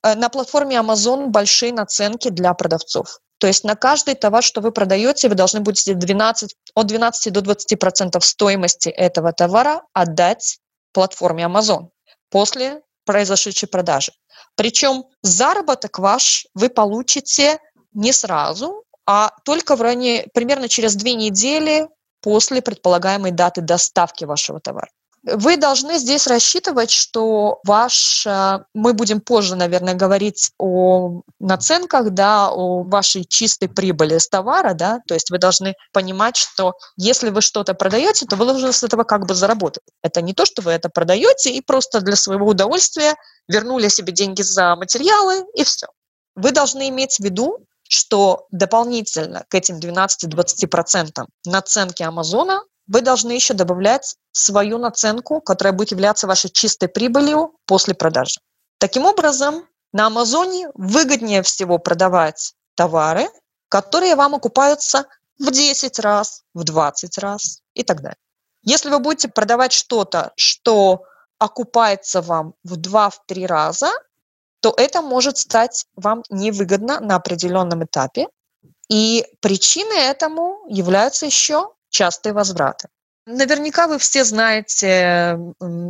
Э, 0.04 0.16
на 0.16 0.30
платформе 0.30 0.78
Amazon 0.78 1.28
большие 1.28 1.72
наценки 1.72 2.30
для 2.30 2.54
продавцов. 2.54 3.20
То 3.40 3.48
есть 3.48 3.64
на 3.64 3.76
каждый 3.76 4.16
товар, 4.16 4.44
что 4.44 4.62
вы 4.62 4.72
продаете, 4.72 5.30
вы 5.30 5.36
должны 5.36 5.60
будете 5.60 5.94
12, 5.94 6.56
от 6.74 6.88
12 6.88 7.34
до 7.34 7.42
20 7.42 7.80
процентов 7.80 8.26
стоимости 8.26 8.90
этого 8.90 9.32
товара 9.32 9.84
отдать 9.94 10.60
платформе 10.92 11.44
Amazon 11.44 11.90
после 12.30 12.82
произошедшей 13.06 13.70
продажи. 13.70 14.12
Причем 14.56 15.06
заработок 15.22 16.00
ваш 16.00 16.48
вы 16.56 16.70
получите 16.70 17.60
не 17.94 18.12
сразу, 18.12 18.84
а 19.06 19.32
только 19.46 19.76
в 19.76 19.82
районе, 19.82 20.28
примерно 20.34 20.68
через 20.68 20.96
две 20.96 21.14
недели 21.14 21.88
после 22.22 22.62
предполагаемой 22.62 23.32
даты 23.32 23.62
доставки 23.62 24.26
вашего 24.26 24.60
товара. 24.60 24.90
Вы 25.30 25.58
должны 25.58 25.98
здесь 25.98 26.26
рассчитывать, 26.26 26.90
что 26.90 27.60
ваш, 27.66 28.26
э, 28.26 28.60
мы 28.74 28.94
будем 28.94 29.20
позже, 29.20 29.58
наверное, 29.58 29.94
говорить 29.94 30.52
о 30.58 31.22
наценках, 31.40 32.12
да, 32.12 32.50
о 32.50 32.84
вашей 32.84 33.26
чистой 33.26 33.68
прибыли 33.68 34.20
с 34.20 34.30
товара, 34.30 34.74
да, 34.74 35.02
то 35.06 35.14
есть 35.16 35.30
вы 35.30 35.38
должны 35.38 35.76
понимать, 35.92 36.38
что 36.38 36.76
если 36.96 37.30
вы 37.30 37.42
что-то 37.42 37.74
продаете, 37.74 38.26
то 38.26 38.38
вы 38.38 38.46
должны 38.46 38.72
с 38.72 38.84
этого 38.84 39.04
как 39.04 39.26
бы 39.26 39.36
заработать. 39.36 39.84
Это 40.02 40.22
не 40.22 40.34
то, 40.34 40.46
что 40.46 40.62
вы 40.62 40.72
это 40.72 40.88
продаете 40.88 41.52
и 41.52 41.60
просто 41.60 42.00
для 42.00 42.16
своего 42.16 42.48
удовольствия 42.48 43.16
вернули 43.50 43.90
себе 43.90 44.14
деньги 44.14 44.44
за 44.44 44.78
материалы 44.78 45.44
и 45.56 45.66
все. 45.66 45.88
Вы 46.36 46.52
должны 46.52 46.88
иметь 46.88 47.18
в 47.18 47.24
виду, 47.24 47.58
что 47.90 48.48
дополнительно 48.52 49.44
к 49.50 49.56
этим 49.56 49.80
12-20% 49.80 51.26
наценки 51.46 52.04
Амазона 52.04 52.62
вы 52.88 53.02
должны 53.02 53.32
еще 53.32 53.54
добавлять 53.54 54.16
свою 54.32 54.78
наценку, 54.78 55.42
которая 55.42 55.74
будет 55.74 55.92
являться 55.92 56.28
вашей 56.28 56.50
чистой 56.50 56.88
прибылью 56.88 57.54
после 57.66 57.94
продажи. 57.94 58.40
Таким 58.78 59.06
образом, 59.06 59.68
на 59.94 60.08
Амазоне 60.08 60.70
выгоднее 60.76 61.42
всего 61.42 61.80
продавать 61.80 62.54
товары, 62.76 63.28
которые 63.70 64.16
вам 64.16 64.36
окупаются 64.36 65.06
в 65.40 65.52
10 65.52 66.00
раз, 66.00 66.44
в 66.54 66.64
20 66.64 67.18
раз 67.18 67.62
и 67.74 67.84
так 67.84 68.02
далее. 68.02 68.18
Если 68.64 68.90
вы 68.90 69.00
будете 69.00 69.28
продавать 69.28 69.72
что-то, 69.72 70.32
что 70.36 71.04
окупается 71.40 72.22
вам 72.22 72.54
в 72.64 72.78
2-3 72.78 73.46
раза, 73.46 73.92
то 74.60 74.74
это 74.76 75.02
может 75.02 75.38
стать 75.38 75.86
вам 75.96 76.24
невыгодно 76.30 77.00
на 77.00 77.16
определенном 77.16 77.84
этапе. 77.86 78.28
И 78.90 79.26
причиной 79.42 80.00
этому 80.00 80.66
являются 80.68 81.26
еще 81.26 81.72
частые 81.90 82.34
возвраты. 82.34 82.90
Наверняка 83.28 83.88
вы 83.88 84.00
все 84.00 84.24
знаете 84.24 85.38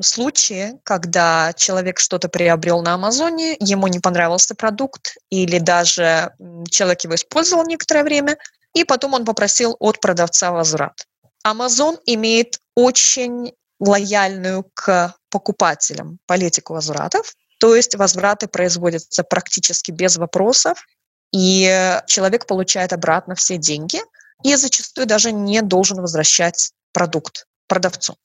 случаи, 0.02 0.74
когда 0.84 1.54
человек 1.56 2.00
что-то 2.00 2.30
приобрел 2.30 2.82
на 2.82 2.96
Амазоне, 2.96 3.56
ему 3.60 3.86
не 3.86 4.00
понравился 4.00 4.56
продукт, 4.56 5.18
или 5.30 5.60
даже 5.60 6.32
человек 6.72 7.02
его 7.02 7.14
использовал 7.14 7.64
некоторое 7.68 8.04
время, 8.04 8.40
и 8.74 8.84
потом 8.84 9.14
он 9.14 9.24
попросил 9.24 9.76
от 9.80 10.00
продавца 10.02 10.52
возврат. 10.52 11.06
Амазон 11.44 12.00
имеет 12.08 12.60
очень 12.74 13.54
лояльную 13.80 14.66
к 14.74 15.14
покупателям 15.30 16.18
политику 16.26 16.74
возвратов, 16.74 17.36
то 17.60 17.76
есть 17.76 17.94
возвраты 17.94 18.48
производятся 18.48 19.24
практически 19.24 19.92
без 19.92 20.18
вопросов, 20.18 20.84
и 21.32 22.00
человек 22.08 22.48
получает 22.48 22.94
обратно 22.94 23.36
все 23.36 23.58
деньги– 23.58 24.02
и 24.44 24.56
зачастую 24.56 25.08
даже 25.08 25.32
не 25.32 25.62
должен 25.62 26.02
возвращать 26.02 26.72
продукт 26.94 27.48
продавцу. 27.68 28.16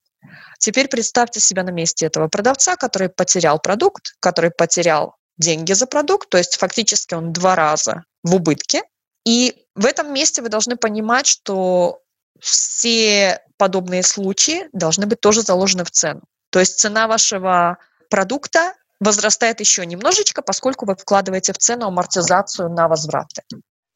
Теперь 0.58 0.88
представьте 0.88 1.40
себя 1.40 1.64
на 1.64 1.70
месте 1.70 2.06
этого 2.06 2.28
продавца, 2.28 2.76
который 2.76 3.08
потерял 3.08 3.58
продукт, 3.58 4.14
который 4.20 4.50
потерял 4.50 5.16
деньги 5.38 5.72
за 5.72 5.86
продукт, 5.86 6.28
то 6.28 6.38
есть 6.38 6.56
фактически 6.56 7.14
он 7.14 7.32
два 7.32 7.56
раза 7.56 8.04
в 8.22 8.34
убытке. 8.34 8.82
И 9.24 9.64
в 9.74 9.86
этом 9.86 10.12
месте 10.12 10.42
вы 10.42 10.48
должны 10.48 10.76
понимать, 10.76 11.26
что 11.26 12.00
все 12.40 13.40
подобные 13.56 14.02
случаи 14.02 14.68
должны 14.72 15.06
быть 15.06 15.20
тоже 15.20 15.42
заложены 15.42 15.84
в 15.84 15.90
цену. 15.90 16.22
То 16.50 16.60
есть 16.60 16.78
цена 16.78 17.08
вашего 17.08 17.78
продукта 18.10 18.74
возрастает 19.00 19.60
еще 19.60 19.84
немножечко, 19.86 20.42
поскольку 20.42 20.86
вы 20.86 20.94
вкладываете 20.94 21.52
в 21.52 21.58
цену 21.58 21.86
амортизацию 21.86 22.68
на 22.68 22.88
возвраты. 22.88 23.42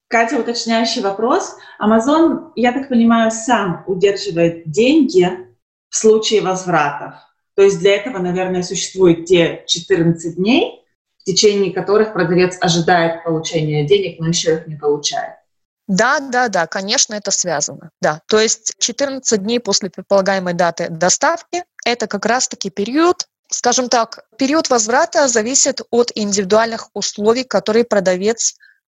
Катя, 0.08 0.38
уточняющий 0.38 1.02
вопрос. 1.02 1.56
Amazon, 1.80 2.52
я 2.54 2.72
так 2.72 2.88
понимаю, 2.88 3.30
сам 3.30 3.82
удерживает 3.86 4.70
деньги 4.70 5.28
в 5.88 5.96
случае 5.96 6.42
возвратов. 6.42 7.14
То 7.56 7.62
есть 7.62 7.78
для 7.80 7.96
этого, 7.96 8.18
наверное, 8.18 8.62
существует 8.62 9.24
те 9.24 9.64
14 9.66 10.36
дней, 10.36 10.84
в 11.18 11.24
течение 11.24 11.72
которых 11.72 12.12
продавец 12.12 12.56
ожидает 12.60 13.24
получения 13.24 13.86
денег, 13.86 14.20
но 14.20 14.28
еще 14.28 14.56
их 14.56 14.66
не 14.68 14.76
получает. 14.76 15.34
Да, 15.88 16.20
да, 16.20 16.48
да, 16.48 16.66
конечно, 16.66 17.14
это 17.14 17.30
связано. 17.30 17.90
Да, 18.00 18.20
то 18.28 18.40
есть 18.40 18.74
14 18.78 19.42
дней 19.42 19.60
после 19.60 19.88
предполагаемой 19.88 20.54
даты 20.54 20.88
доставки– 20.90 21.64
это 21.84 22.06
как 22.06 22.26
раз-таки 22.26 22.70
период, 22.70 23.26
скажем 23.48 23.88
так, 23.88 24.24
период 24.36 24.68
возврата 24.68 25.28
зависит 25.28 25.80
от 25.90 26.10
индивидуальных 26.14 26.90
условий, 26.92 27.44
которые 27.44 27.84
продавец 27.84 28.56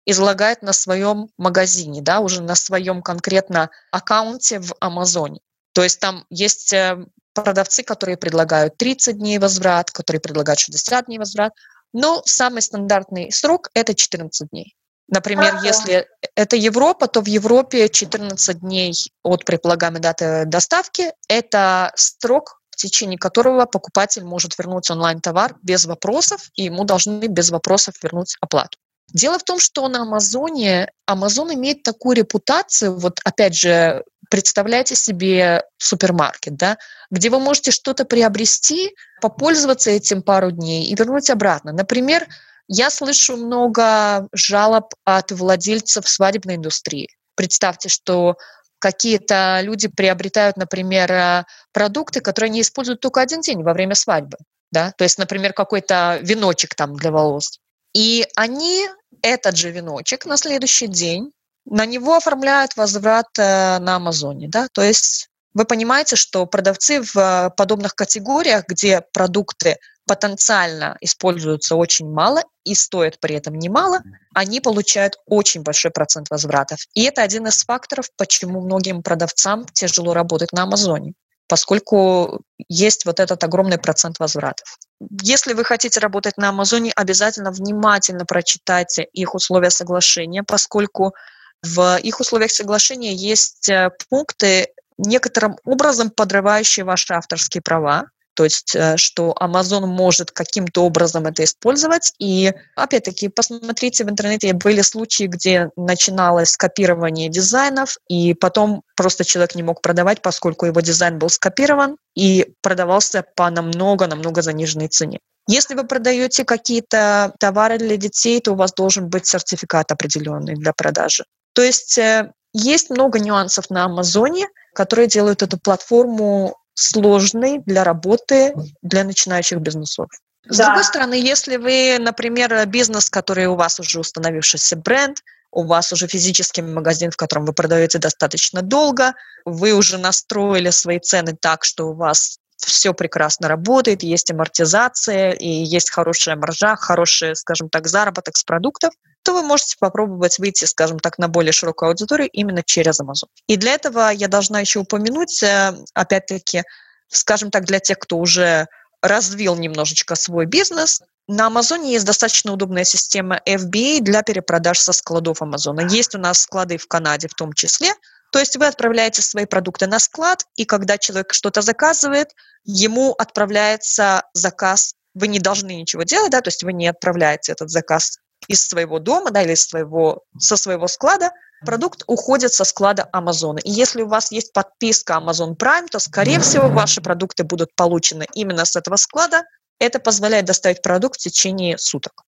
излагает 0.08 0.62
на 0.62 0.72
своем 0.72 1.28
магазине, 1.36 2.00
да, 2.00 2.20
уже 2.20 2.42
на 2.42 2.54
своем 2.54 3.02
конкретно 3.02 3.68
аккаунте 3.92 4.58
в 4.58 4.74
Амазоне. 4.80 5.40
То 5.74 5.82
есть 5.82 6.00
там 6.00 6.24
есть 6.30 6.72
э, 6.72 6.96
продавцы, 7.34 7.82
которые 7.82 8.16
предлагают 8.16 8.78
30 8.78 9.18
дней 9.18 9.38
возврат, 9.38 9.90
которые 9.90 10.20
предлагают 10.20 10.60
60 10.60 11.06
дней 11.06 11.18
возврат, 11.18 11.52
но 11.92 12.22
самый 12.24 12.62
стандартный 12.62 13.30
срок– 13.30 13.68
это 13.74 13.94
14 13.94 14.48
дней. 14.48 14.74
Например, 15.08 15.56
ага. 15.56 15.66
если 15.66 16.06
это 16.34 16.56
Европа, 16.56 17.06
то 17.06 17.20
в 17.20 17.26
Европе 17.26 17.90
14 17.90 18.60
дней 18.60 18.94
от 19.22 19.44
предполагаемой 19.44 20.00
даты 20.00 20.44
доставки– 20.46 21.12
это 21.28 21.92
срок, 21.96 22.62
в 22.70 22.76
течение 22.76 23.18
которого 23.18 23.66
покупатель 23.66 24.24
может 24.24 24.56
вернуть 24.58 24.90
онлайн-товар 24.90 25.56
без 25.62 25.84
вопросов, 25.84 26.48
и 26.54 26.64
ему 26.64 26.84
должны 26.84 27.26
без 27.26 27.50
вопросов 27.50 27.94
вернуть 28.02 28.36
оплату. 28.40 28.78
Дело 29.12 29.38
в 29.38 29.44
том, 29.44 29.58
что 29.58 29.88
на 29.88 30.02
Амазоне 30.02 30.90
Амазон 31.06 31.54
имеет 31.54 31.82
такую 31.82 32.16
репутацию, 32.16 32.98
вот 32.98 33.20
опять 33.24 33.54
же, 33.54 34.04
представляйте 34.30 34.94
себе 34.94 35.64
супермаркет, 35.78 36.56
да, 36.56 36.76
где 37.10 37.30
вы 37.30 37.40
можете 37.40 37.70
что-то 37.70 38.04
приобрести, 38.04 38.94
попользоваться 39.22 39.90
этим 39.90 40.22
пару 40.22 40.50
дней 40.50 40.86
и 40.86 40.94
вернуть 40.94 41.30
обратно. 41.30 41.72
Например, 41.72 42.26
я 42.68 42.90
слышу 42.90 43.38
много 43.38 44.28
жалоб 44.34 44.94
от 45.04 45.32
владельцев 45.32 46.06
свадебной 46.06 46.56
индустрии. 46.56 47.08
Представьте, 47.34 47.88
что 47.88 48.36
какие-то 48.78 49.60
люди 49.62 49.88
приобретают, 49.88 50.58
например, 50.58 51.46
продукты, 51.72 52.20
которые 52.20 52.50
они 52.50 52.60
используют 52.60 53.00
только 53.00 53.22
один 53.22 53.40
день 53.40 53.62
во 53.62 53.72
время 53.72 53.94
свадьбы. 53.94 54.36
Да? 54.70 54.92
То 54.98 55.04
есть, 55.04 55.16
например, 55.16 55.54
какой-то 55.54 56.18
веночек 56.20 56.74
там 56.74 56.94
для 56.94 57.10
волос. 57.10 57.58
И 57.95 58.26
они 58.37 58.87
этот 59.23 59.57
же 59.57 59.71
веночек 59.71 60.26
на 60.26 60.37
следующий 60.37 60.87
день, 60.87 61.33
на 61.64 61.87
него 61.87 62.16
оформляют 62.16 62.76
возврат 62.76 63.26
э, 63.38 63.78
на 63.78 63.97
Амазоне. 63.97 64.49
Да? 64.49 64.68
То 64.73 64.83
есть 64.83 65.28
вы 65.54 65.64
понимаете, 65.64 66.16
что 66.16 66.47
продавцы 66.47 67.02
в 67.02 67.52
подобных 67.57 67.95
категориях, 67.95 68.64
где 68.68 69.02
продукты 69.12 69.76
потенциально 70.07 70.97
используются 71.00 71.76
очень 71.76 72.11
мало 72.11 72.42
и 72.64 72.75
стоят 72.75 73.21
при 73.21 73.35
этом 73.35 73.54
немало, 73.59 74.00
они 74.35 74.61
получают 74.61 75.16
очень 75.26 75.62
большой 75.62 75.90
процент 75.90 76.30
возвратов. 76.30 76.78
И 76.95 77.02
это 77.02 77.23
один 77.23 77.47
из 77.47 77.62
факторов, 77.64 78.09
почему 78.16 78.61
многим 78.61 79.02
продавцам 79.02 79.66
тяжело 79.73 80.14
работать 80.14 80.52
на 80.52 80.62
Амазоне 80.62 81.12
поскольку 81.48 82.42
есть 82.68 83.04
вот 83.06 83.20
этот 83.20 83.42
огромный 83.42 83.78
процент 83.78 84.18
возвратов. 84.18 84.78
Если 85.22 85.54
вы 85.54 85.64
хотите 85.64 86.00
работать 86.00 86.36
на 86.36 86.50
Амазоне, 86.50 86.92
обязательно 86.94 87.50
внимательно 87.50 88.24
прочитайте 88.24 89.04
их 89.04 89.34
условия 89.34 89.70
соглашения, 89.70 90.42
поскольку 90.42 91.14
в 91.62 91.98
их 92.02 92.20
условиях 92.20 92.50
соглашения 92.50 93.14
есть 93.14 93.68
э, 93.68 93.90
пункты, 94.08 94.68
некоторым 94.98 95.56
образом 95.64 96.10
подрывающие 96.10 96.84
ваши 96.84 97.14
авторские 97.14 97.62
права, 97.62 98.06
то 98.38 98.45
есть 98.45 98.76
э, 98.76 98.97
что 98.97 99.35
Amazon 99.40 99.87
может 99.87 100.30
каким-то 100.30 100.85
образом 100.85 101.26
это 101.26 101.42
использовать. 101.42 102.12
И 102.21 102.52
опять-таки 102.76 103.28
посмотрите 103.28 104.04
в 104.04 104.11
интернете, 104.11 104.52
были 104.52 104.80
случаи, 104.83 105.25
где 105.25 105.71
начиналось 105.75 106.50
скопирование 106.50 107.28
дизайнов, 107.30 107.97
и 108.09 108.35
потом 108.35 108.83
просто 108.95 109.25
человек 109.25 109.57
не 109.57 109.64
мог 109.64 109.83
продавать, 109.83 110.23
поскольку 110.23 110.66
его 110.66 110.80
дизайн 110.80 111.18
был 111.18 111.30
скопирован 111.30 111.97
и 112.14 112.47
продавался 112.62 113.25
по 113.35 113.50
намного-намного 113.50 114.40
заниженной 114.40 114.87
цене. 114.87 115.18
Если 115.49 115.75
вы 115.75 115.83
продаете 115.83 116.45
какие-то 116.45 117.35
товары 117.40 117.78
для 117.78 117.97
детей, 117.97 118.40
то 118.40 118.52
у 118.52 118.54
вас 118.54 118.73
должен 118.73 119.09
быть 119.09 119.26
сертификат 119.26 119.90
определенный 119.90 120.54
для 120.54 120.73
продажи. 120.73 121.25
То 121.54 121.62
есть 121.62 121.99
э, 121.99 122.30
есть 122.52 122.88
много 122.88 123.18
нюансов 123.18 123.68
на 123.68 123.87
Амазоне, 123.87 124.47
которые 124.75 125.09
делают 125.09 125.42
эту 125.42 125.59
платформу 125.59 126.57
сложный 126.78 127.58
для 127.66 127.82
работы 127.82 128.54
для 128.82 129.02
начинающих 129.02 129.58
бизнесов. 129.58 130.06
С 130.49 130.56
да. 130.56 130.66
другой 130.66 130.85
стороны, 130.85 131.14
если 131.14 131.56
вы, 131.56 131.99
например, 131.99 132.66
бизнес, 132.66 133.11
который 133.11 133.47
у 133.47 133.56
вас 133.56 133.80
уже 133.80 133.99
установившийся 133.99 134.76
бренд, 134.76 135.18
у 135.50 135.66
вас 135.66 135.92
уже 135.92 136.06
физический 136.06 136.62
магазин, 136.62 137.11
в 137.11 137.16
котором 137.16 137.47
вы 137.47 137.52
продаете 137.52 137.99
достаточно 137.99 138.62
долго, 138.62 139.14
вы 139.44 139.73
уже 139.73 139.99
настроили 139.99 140.70
свои 140.70 141.00
цены 141.00 141.37
так, 141.38 141.64
что 141.64 141.88
у 141.88 141.94
вас 141.94 142.38
все 142.56 142.94
прекрасно 142.94 143.49
работает, 143.49 144.04
есть 144.04 144.30
амортизация 144.30 145.32
и 145.32 145.49
есть 145.49 145.90
хорошая 145.90 146.37
маржа, 146.37 146.76
хороший, 146.76 147.35
скажем 147.35 147.68
так, 147.70 147.88
заработок 147.88 148.37
с 148.37 148.44
продуктов, 148.44 148.92
то 149.28 149.35
вы 149.35 149.42
можете 149.42 149.76
попробовать 149.78 150.38
выйти, 150.38 150.64
скажем 150.64 150.99
так, 150.99 151.18
на 151.18 151.28
более 151.28 151.52
широкую 151.52 151.90
аудиторию 151.90 152.30
именно 152.32 152.62
через 152.62 152.99
Amazon. 152.99 153.28
И 153.47 153.58
для 153.58 153.75
этого 153.75 154.08
я 154.08 154.26
должна 154.26 154.61
еще 154.61 154.78
упомянуть, 154.78 155.42
э, 155.42 155.75
опять-таки, 155.92 156.62
скажем 157.08 157.50
так, 157.50 157.66
для 157.66 157.78
тех, 157.78 157.99
кто 157.99 158.16
уже 158.16 158.68
развил 159.02 159.54
немножечко 159.56 160.14
свой 160.14 160.47
бизнес, 160.47 161.02
на 161.26 161.49
Амазоне 161.49 161.92
есть 161.92 162.06
достаточно 162.06 162.54
удобная 162.54 162.85
система 162.85 163.38
FBA 163.44 164.00
для 164.00 164.23
перепродаж 164.23 164.80
со 164.80 164.94
складов 164.94 165.42
Амазона. 165.42 165.82
Есть 165.82 166.14
у 166.14 166.18
нас 166.18 166.40
склады 166.40 166.78
в 166.78 166.88
Канаде 166.88 167.28
в 167.28 167.35
том 167.35 167.52
числе. 167.52 167.92
То 168.32 168.38
есть 168.38 168.56
вы 168.56 168.66
отправляете 168.66 169.20
свои 169.20 169.44
продукты 169.44 169.87
на 169.88 169.99
склад, 169.99 170.47
и 170.56 170.64
когда 170.64 170.97
человек 170.97 171.35
что-то 171.35 171.61
заказывает, 171.61 172.30
ему 172.64 173.12
отправляется 173.12 174.23
заказ. 174.32 174.94
Вы 175.12 175.28
не 175.28 175.38
должны 175.38 175.76
ничего 175.76 176.04
делать, 176.04 176.30
да, 176.30 176.40
то 176.40 176.49
есть 176.49 176.62
вы 176.62 176.73
не 176.73 176.87
отправляете 176.87 177.52
этот 177.52 177.68
заказ 177.68 178.18
из 178.48 178.66
своего 178.66 178.98
дома, 178.98 179.30
да, 179.30 179.42
или 179.42 179.52
из 179.52 179.64
своего, 179.64 180.24
со 180.38 180.56
своего 180.56 180.88
склада, 180.88 181.30
продукт 181.64 182.02
уходит 182.06 182.52
со 182.52 182.64
склада 182.64 183.08
Амазона. 183.12 183.58
И 183.58 183.70
если 183.70 184.02
у 184.02 184.08
вас 184.08 184.32
есть 184.32 184.52
подписка 184.52 185.14
Amazon 185.14 185.56
Prime, 185.56 185.86
то, 185.88 185.98
скорее 185.98 186.40
всего, 186.40 186.68
ваши 186.68 187.00
продукты 187.00 187.44
будут 187.44 187.74
получены 187.76 188.26
именно 188.34 188.64
с 188.64 188.74
этого 188.74 188.96
склада. 188.96 189.44
Это 189.78 190.00
позволяет 190.00 190.46
доставить 190.46 190.82
продукт 190.82 191.20
в 191.20 191.22
течение 191.22 191.78
суток. 191.78 192.24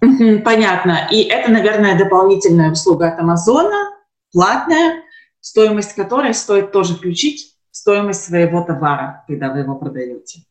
Понятно. 0.00 1.08
И 1.10 1.22
это, 1.22 1.50
наверное, 1.50 1.96
дополнительная 1.96 2.70
услуга 2.70 3.08
от 3.08 3.20
Амазона, 3.20 3.92
платная, 4.32 5.02
стоимость 5.40 5.94
которой 5.94 6.34
стоит 6.34 6.72
тоже 6.72 6.94
включить 6.94 7.56
в 7.70 7.76
стоимость 7.76 8.24
своего 8.24 8.62
товара, 8.62 9.24
когда 9.26 9.50
вы 9.50 9.60
его 9.60 9.76
продаете. 9.76 10.42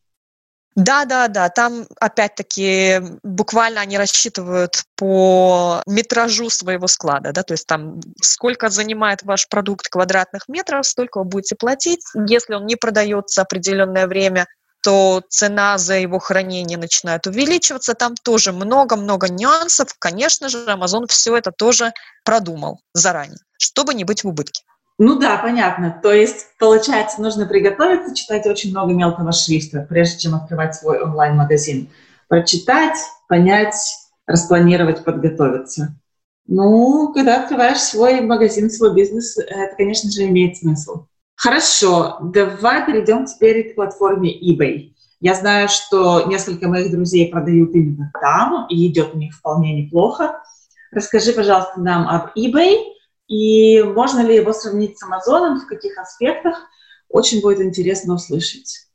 Да, 0.79 1.03
да, 1.03 1.27
да. 1.27 1.49
Там 1.49 1.85
опять-таки 1.99 3.01
буквально 3.21 3.81
они 3.81 3.97
рассчитывают 3.97 4.83
по 4.95 5.81
метражу 5.85 6.49
своего 6.49 6.87
склада, 6.87 7.33
да, 7.33 7.43
то 7.43 7.53
есть 7.53 7.67
там 7.67 7.99
сколько 8.21 8.69
занимает 8.69 9.23
ваш 9.23 9.49
продукт 9.49 9.89
квадратных 9.89 10.47
метров, 10.47 10.85
столько 10.85 11.19
вы 11.19 11.25
будете 11.25 11.55
платить. 11.55 12.01
Если 12.27 12.53
он 12.53 12.65
не 12.65 12.77
продается 12.77 13.41
определенное 13.41 14.07
время, 14.07 14.47
то 14.81 15.21
цена 15.27 15.77
за 15.77 15.95
его 15.95 16.19
хранение 16.19 16.77
начинает 16.77 17.27
увеличиваться. 17.27 17.93
Там 17.93 18.15
тоже 18.15 18.53
много-много 18.53 19.27
нюансов. 19.27 19.93
Конечно 19.99 20.47
же, 20.47 20.59
Amazon 20.65 21.07
все 21.09 21.35
это 21.35 21.51
тоже 21.51 21.91
продумал 22.23 22.79
заранее, 22.93 23.39
чтобы 23.59 23.93
не 23.93 24.05
быть 24.05 24.23
в 24.23 24.27
убытке. 24.29 24.63
Ну 24.99 25.17
да, 25.17 25.37
понятно. 25.37 25.97
То 26.03 26.11
есть, 26.11 26.47
получается, 26.59 27.21
нужно 27.21 27.45
приготовиться, 27.45 28.13
читать 28.13 28.45
очень 28.45 28.71
много 28.71 28.93
мелкого 28.93 29.31
шрифта, 29.31 29.87
прежде 29.89 30.19
чем 30.19 30.35
открывать 30.35 30.75
свой 30.75 31.01
онлайн-магазин. 31.01 31.87
Прочитать, 32.27 32.97
понять, 33.29 33.77
распланировать, 34.27 35.05
подготовиться. 35.05 35.95
Ну, 36.47 37.13
когда 37.13 37.41
открываешь 37.41 37.79
свой 37.79 38.19
магазин, 38.19 38.69
свой 38.69 38.93
бизнес, 38.93 39.37
это, 39.37 39.73
конечно 39.77 40.11
же, 40.11 40.25
имеет 40.25 40.57
смысл. 40.57 41.05
Хорошо, 41.35 42.17
давай 42.21 42.85
перейдем 42.85 43.25
теперь 43.25 43.71
к 43.71 43.75
платформе 43.75 44.37
eBay. 44.37 44.91
Я 45.21 45.33
знаю, 45.33 45.69
что 45.69 46.25
несколько 46.27 46.67
моих 46.67 46.91
друзей 46.91 47.31
продают 47.31 47.73
именно 47.73 48.11
там, 48.21 48.67
и 48.67 48.87
идет 48.87 49.15
у 49.15 49.17
них 49.17 49.33
вполне 49.33 49.81
неплохо. 49.81 50.43
Расскажи, 50.91 51.31
пожалуйста, 51.31 51.79
нам 51.79 52.05
об 52.05 52.37
eBay– 52.37 52.79
и 53.29 53.81
можно 53.83 54.21
ли 54.21 54.35
его 54.35 54.51
сравнить 54.53 54.97
с 54.97 55.03
Амазоном, 55.03 55.59
в 55.59 55.67
каких 55.67 55.97
аспектах? 55.97 56.57
Очень 57.07 57.41
будет 57.41 57.61
интересно 57.61 58.15
услышать. 58.15 58.89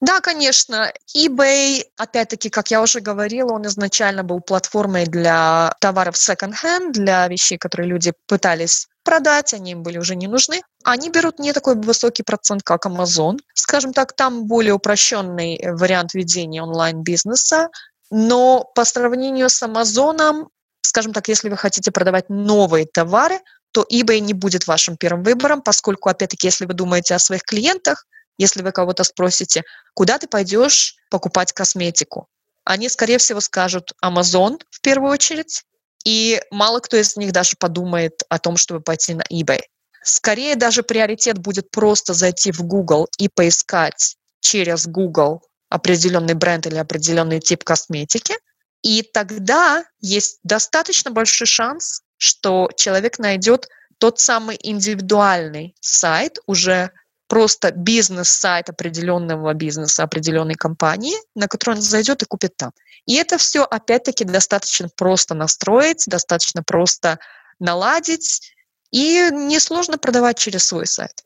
Да, 0.00 0.20
конечно. 0.20 0.90
eBay, 1.14 1.82
опять-таки, 1.98 2.48
как 2.48 2.70
я 2.70 2.80
уже 2.80 3.00
говорила, 3.00 3.52
он 3.52 3.66
изначально 3.66 4.24
был 4.24 4.40
платформой 4.40 5.04
для 5.04 5.74
товаров 5.78 6.14
second-hand, 6.14 6.92
для 6.92 7.28
вещей, 7.28 7.58
которые 7.58 7.88
люди 7.88 8.14
пытались 8.26 8.88
продать, 9.04 9.52
они 9.52 9.72
им 9.72 9.82
были 9.82 9.98
уже 9.98 10.16
не 10.16 10.26
нужны. 10.26 10.62
Они 10.84 11.10
берут 11.10 11.38
не 11.38 11.52
такой 11.52 11.74
высокий 11.74 12.22
процент, 12.22 12.62
как 12.62 12.86
Amazon. 12.86 13.36
Скажем 13.52 13.92
так, 13.92 14.14
там 14.14 14.46
более 14.46 14.72
упрощенный 14.72 15.60
вариант 15.72 16.14
ведения 16.14 16.62
онлайн-бизнеса, 16.62 17.68
но 18.10 18.70
по 18.74 18.86
сравнению 18.86 19.50
с 19.50 19.62
Амазоном 19.62 20.48
скажем 20.90 21.12
так, 21.12 21.28
если 21.28 21.48
вы 21.48 21.56
хотите 21.56 21.92
продавать 21.92 22.28
новые 22.28 22.84
товары, 22.84 23.38
то 23.72 23.86
eBay 23.90 24.18
не 24.18 24.34
будет 24.34 24.66
вашим 24.66 24.96
первым 24.96 25.22
выбором, 25.22 25.62
поскольку, 25.62 26.08
опять-таки, 26.08 26.48
если 26.48 26.66
вы 26.66 26.74
думаете 26.74 27.14
о 27.14 27.20
своих 27.20 27.42
клиентах, 27.44 28.06
если 28.38 28.62
вы 28.62 28.72
кого-то 28.72 29.04
спросите, 29.04 29.62
куда 29.94 30.18
ты 30.18 30.26
пойдешь 30.26 30.96
покупать 31.08 31.52
косметику, 31.52 32.26
они, 32.64 32.88
скорее 32.88 33.18
всего, 33.18 33.40
скажут 33.40 33.92
Amazon 34.04 34.58
в 34.70 34.80
первую 34.80 35.12
очередь, 35.12 35.62
и 36.04 36.40
мало 36.50 36.80
кто 36.80 36.96
из 36.96 37.16
них 37.16 37.30
даже 37.32 37.56
подумает 37.58 38.22
о 38.28 38.38
том, 38.38 38.56
чтобы 38.56 38.80
пойти 38.80 39.14
на 39.14 39.22
eBay. 39.32 39.60
Скорее 40.02 40.56
даже 40.56 40.82
приоритет 40.82 41.38
будет 41.38 41.70
просто 41.70 42.14
зайти 42.14 42.50
в 42.50 42.62
Google 42.62 43.06
и 43.18 43.28
поискать 43.28 44.16
через 44.40 44.86
Google 44.86 45.42
определенный 45.68 46.34
бренд 46.34 46.66
или 46.66 46.76
определенный 46.76 47.38
тип 47.38 47.62
косметики– 47.62 48.34
и 48.82 49.02
тогда 49.02 49.84
есть 50.00 50.40
достаточно 50.42 51.10
большой 51.10 51.46
шанс, 51.46 52.02
что 52.16 52.70
человек 52.76 53.18
найдет 53.18 53.68
тот 53.98 54.18
самый 54.18 54.58
индивидуальный 54.62 55.74
сайт, 55.80 56.38
уже 56.46 56.90
просто 57.28 57.70
бизнес-сайт 57.70 58.70
определенного 58.70 59.54
бизнеса, 59.54 60.02
определенной 60.02 60.54
компании, 60.54 61.14
на 61.34 61.46
который 61.46 61.76
он 61.76 61.80
зайдет 61.80 62.22
и 62.22 62.26
купит 62.26 62.56
там. 62.56 62.72
И 63.06 63.14
это 63.14 63.38
все, 63.38 63.62
опять-таки, 63.62 64.24
достаточно 64.24 64.88
просто 64.96 65.34
настроить, 65.34 66.04
достаточно 66.06 66.62
просто 66.62 67.18
наладить, 67.58 68.52
и 68.90 69.28
несложно 69.30 69.98
продавать 69.98 70.38
через 70.38 70.66
свой 70.66 70.86
сайт. 70.86 71.24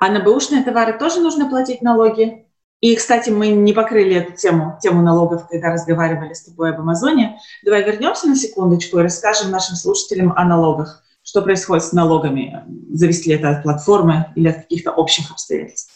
А 0.00 0.08
на 0.08 0.20
бэушные 0.20 0.62
товары 0.62 0.98
тоже 0.98 1.20
нужно 1.20 1.48
платить 1.48 1.82
налоги? 1.82 2.47
И, 2.80 2.94
кстати, 2.94 3.30
мы 3.30 3.48
не 3.48 3.72
покрыли 3.72 4.16
эту 4.16 4.32
тему, 4.32 4.78
тему 4.80 5.02
налогов, 5.02 5.48
когда 5.48 5.72
разговаривали 5.72 6.32
с 6.32 6.44
тобой 6.44 6.70
об 6.70 6.80
Амазоне. 6.80 7.40
Давай 7.64 7.82
вернемся 7.82 8.28
на 8.28 8.36
секундочку 8.36 8.98
и 8.98 9.02
расскажем 9.02 9.50
нашим 9.50 9.74
слушателям 9.74 10.32
о 10.36 10.44
налогах. 10.44 11.02
Что 11.22 11.42
происходит 11.42 11.84
с 11.84 11.92
налогами? 11.92 12.64
Зависит 12.90 13.26
ли 13.26 13.34
это 13.34 13.50
от 13.50 13.62
платформы 13.64 14.32
или 14.36 14.48
от 14.48 14.56
каких-то 14.58 14.92
общих 14.92 15.30
обстоятельств? 15.30 15.92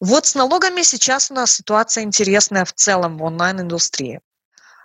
Вот 0.00 0.26
с 0.26 0.36
налогами 0.36 0.82
сейчас 0.82 1.30
у 1.32 1.34
нас 1.34 1.50
ситуация 1.52 2.04
интересная 2.04 2.64
в 2.64 2.72
целом 2.72 3.18
в 3.18 3.24
онлайн-индустрии. 3.24 4.20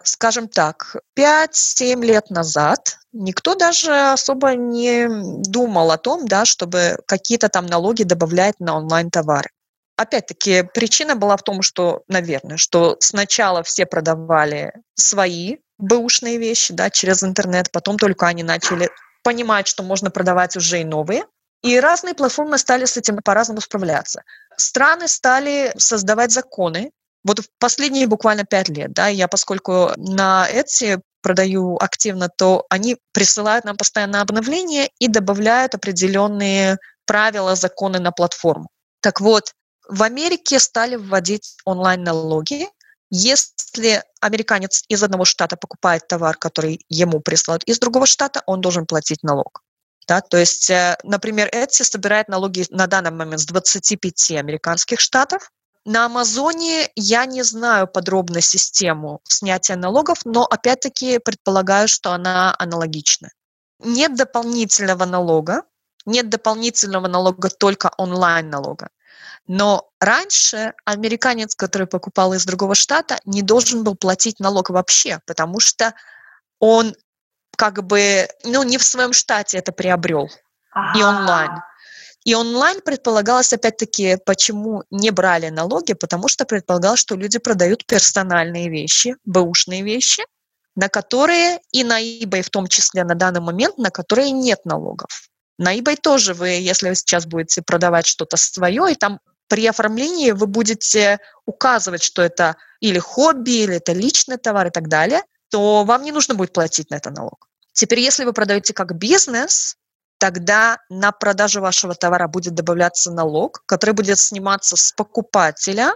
Скажем 0.04 0.50
так, 0.50 0.98
5-7 1.18 2.04
лет 2.04 2.30
назад 2.32 2.98
никто 3.14 3.54
даже 3.56 4.12
особо 4.12 4.56
не 4.56 5.08
думал 5.44 5.92
о 5.92 5.98
том, 5.98 6.28
да, 6.28 6.44
чтобы 6.44 6.98
какие-то 7.06 7.48
там 7.48 7.68
налоги 7.68 8.04
добавлять 8.04 8.60
на 8.60 8.76
онлайн-товары. 8.76 9.50
Опять-таки, 9.98 10.64
причина 10.74 11.16
была 11.16 11.38
в 11.38 11.44
том, 11.44 11.62
что, 11.62 12.04
наверное, 12.08 12.58
что 12.58 12.98
сначала 13.00 13.64
все 13.64 13.86
продавали 13.86 14.74
свои 14.96 15.58
бэушные 15.78 16.38
вещи, 16.38 16.74
да, 16.74 16.90
через 16.90 17.24
интернет, 17.24 17.72
потом 17.72 17.98
только 17.98 18.28
они 18.28 18.44
начали 18.44 18.90
понимать, 19.24 19.68
что 19.68 19.84
можно 19.84 20.12
продавать 20.12 20.56
уже 20.58 20.82
и 20.82 20.86
новые. 20.86 21.26
И 21.62 21.80
разные 21.80 22.14
платформы 22.14 22.58
стали 22.58 22.86
с 22.86 22.98
этим 22.98 23.18
по-разному 23.24 23.62
справляться. 23.62 24.24
Страны 24.58 25.08
стали 25.08 25.74
создавать 25.78 26.32
законы. 26.32 26.92
Вот 27.24 27.40
в 27.40 27.48
последние 27.58 28.06
буквально 28.06 28.44
пять 28.44 28.68
лет, 28.68 28.92
да, 28.92 29.08
я 29.08 29.30
поскольку 29.30 29.92
на 29.96 30.46
Etsy 30.52 31.00
продаю 31.22 31.78
активно, 31.78 32.28
то 32.28 32.66
они 32.70 32.98
присылают 33.14 33.64
нам 33.64 33.78
постоянно 33.78 34.20
обновления 34.20 34.90
и 35.00 35.08
добавляют 35.08 35.74
определенные 35.74 36.78
правила, 37.06 37.56
законы 37.56 38.00
на 38.00 38.12
платформу. 38.12 38.68
Так 39.02 39.22
вот, 39.22 39.54
в 39.88 40.04
Америке 40.04 40.60
стали 40.60 40.96
вводить 40.96 41.58
онлайн-налоги. 41.66 42.68
Если 43.10 44.02
американец 44.22 44.84
из 44.88 45.04
одного 45.04 45.26
штата 45.26 45.56
покупает 45.58 46.08
товар, 46.08 46.38
который 46.38 46.84
ему 46.90 47.20
присылают 47.20 47.64
из 47.66 47.80
другого 47.80 48.06
штата, 48.06 48.42
он 48.48 48.62
должен 48.62 48.86
платить 48.86 49.24
налог. 49.24 49.62
Да, 50.08 50.22
то 50.22 50.38
есть, 50.38 50.70
э, 50.70 50.98
например, 51.04 51.50
Etsy 51.54 51.84
собирает 51.84 52.28
налоги 52.28 52.66
на 52.70 52.88
данный 52.88 53.12
момент 53.12 53.42
с 53.42 53.46
25 53.46 54.32
американских 54.32 55.00
штатов. 55.00 55.50
На 55.86 56.06
Амазоне 56.06 56.90
я 56.96 57.26
не 57.26 57.44
знаю 57.44 57.88
подробно 57.88 58.42
систему 58.42 59.20
снятия 59.24 59.76
налогов, 59.76 60.20
но 60.26 60.46
опять-таки 60.46 61.20
предполагаю, 61.20 61.88
что 61.88 62.12
она 62.12 62.56
аналогична. 62.58 63.30
Нет 63.80 64.16
дополнительного 64.16 65.06
налога, 65.06 65.64
нет 66.06 66.30
дополнительного 66.30 67.08
налога 67.08 67.50
только 67.50 67.92
онлайн-налога. 67.98 68.90
Но 69.48 69.90
раньше 70.00 70.74
американец, 70.86 71.56
который 71.56 71.88
покупал 71.88 72.34
из 72.34 72.46
другого 72.46 72.76
штата, 72.76 73.20
не 73.26 73.42
должен 73.42 73.84
был 73.84 73.96
платить 73.96 74.40
налог 74.40 74.70
вообще, 74.70 75.20
потому 75.26 75.60
что 75.60 75.94
он 76.60 76.96
как 77.58 77.84
бы, 77.84 78.28
ну, 78.44 78.64
не 78.64 78.78
в 78.78 78.84
своем 78.84 79.14
штате 79.14 79.58
это 79.58 79.72
приобрел. 79.72 80.30
И 80.96 81.04
онлайн. 81.04 81.52
И 82.26 82.36
онлайн 82.36 82.82
предполагалось, 82.82 83.52
опять-таки, 83.52 84.18
почему 84.26 84.84
не 84.90 85.12
брали 85.12 85.50
налоги, 85.50 85.94
потому 85.94 86.30
что 86.30 86.46
предполагалось, 86.46 87.02
что 87.02 87.16
люди 87.16 87.38
продают 87.38 87.86
персональные 87.86 88.70
вещи, 88.70 89.18
бэушные 89.26 89.84
вещи, 89.84 90.24
на 90.76 90.88
которые 90.88 91.60
и 91.72 91.84
на 91.84 92.02
eBay 92.02 92.42
в 92.42 92.50
том 92.50 92.68
числе 92.68 93.04
на 93.04 93.16
данный 93.16 93.42
момент, 93.42 93.78
на 93.78 93.92
которые 93.92 94.32
нет 94.32 94.66
налогов. 94.66 95.30
На 95.58 95.78
eBay 95.78 95.98
тоже 96.02 96.34
вы, 96.34 96.50
если 96.50 96.90
вы 96.90 96.96
сейчас 96.96 97.26
будете 97.26 97.62
продавать 97.62 98.08
что-то 98.08 98.38
свое, 98.38 98.92
и 98.92 98.96
там 98.96 99.20
при 99.48 99.68
оформлении 99.68 100.32
вы 100.32 100.48
будете 100.48 101.20
указывать, 101.46 102.02
что 102.02 102.22
это 102.22 102.56
или 102.80 103.00
хобби, 103.00 103.64
или 103.64 103.76
это 103.76 103.94
личный 103.94 104.38
товар 104.38 104.68
и 104.68 104.72
так 104.72 104.88
далее, 104.88 105.22
то 105.50 105.84
вам 105.84 106.04
не 106.04 106.12
нужно 106.12 106.34
будет 106.34 106.54
платить 106.54 106.90
на 106.90 106.96
это 106.96 107.12
налог. 107.12 107.48
Теперь, 107.74 108.00
если 108.00 108.24
вы 108.24 108.34
продаете 108.34 108.74
как 108.74 108.96
бизнес, 108.96 109.76
тогда 110.18 110.80
на 110.90 111.12
продажу 111.12 111.62
вашего 111.62 111.96
товара 111.96 112.28
будет 112.28 112.56
добавляться 112.56 113.12
налог, 113.12 113.64
который 113.66 113.94
будет 113.94 114.20
сниматься 114.20 114.76
с 114.76 114.92
покупателя, 114.94 115.94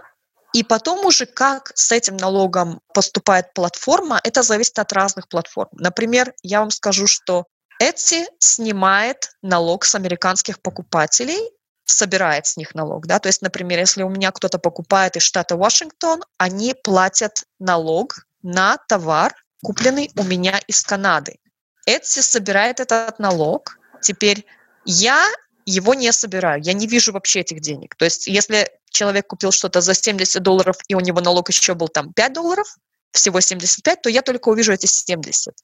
и 0.54 0.62
потом 0.62 1.04
уже 1.04 1.26
как 1.26 1.72
с 1.74 1.92
этим 1.92 2.16
налогом 2.16 2.80
поступает 2.94 3.52
платформа, 3.54 4.20
это 4.22 4.42
зависит 4.42 4.78
от 4.78 4.92
разных 4.92 5.28
платформ. 5.28 5.70
Например, 5.72 6.32
я 6.42 6.60
вам 6.60 6.70
скажу, 6.70 7.06
что 7.06 7.44
Etsy 7.80 8.26
снимает 8.38 9.30
налог 9.42 9.84
с 9.84 9.94
американских 9.94 10.60
покупателей, 10.60 11.38
собирает 11.84 12.46
с 12.46 12.56
них 12.56 12.74
налог. 12.74 13.06
Да? 13.06 13.18
То 13.18 13.28
есть, 13.28 13.42
например, 13.42 13.78
если 13.78 14.02
у 14.02 14.08
меня 14.08 14.30
кто-то 14.30 14.58
покупает 14.58 15.16
из 15.16 15.22
штата 15.22 15.56
Вашингтон, 15.56 16.22
они 16.36 16.74
платят 16.74 17.44
налог 17.58 18.26
на 18.42 18.76
товар, 18.88 19.34
купленный 19.62 20.10
у 20.16 20.24
меня 20.24 20.60
из 20.66 20.82
Канады. 20.82 21.38
Etsy 21.88 22.22
собирает 22.22 22.80
этот 22.80 23.18
налог. 23.18 23.78
Теперь 24.02 24.44
я 24.84 25.26
его 25.64 25.94
не 25.94 26.12
собираю, 26.12 26.62
я 26.62 26.72
не 26.72 26.86
вижу 26.86 27.12
вообще 27.12 27.40
этих 27.40 27.60
денег. 27.60 27.94
То 27.96 28.04
есть 28.04 28.26
если 28.26 28.70
человек 28.90 29.26
купил 29.26 29.52
что-то 29.52 29.80
за 29.80 29.94
70 29.94 30.42
долларов, 30.42 30.76
и 30.88 30.94
у 30.94 31.00
него 31.00 31.20
налог 31.20 31.48
еще 31.48 31.74
был 31.74 31.88
там 31.88 32.12
5 32.12 32.32
долларов, 32.32 32.76
всего 33.12 33.40
75, 33.40 34.02
то 34.02 34.10
я 34.10 34.22
только 34.22 34.48
увижу 34.48 34.72
эти 34.72 34.86
70. 34.86 35.54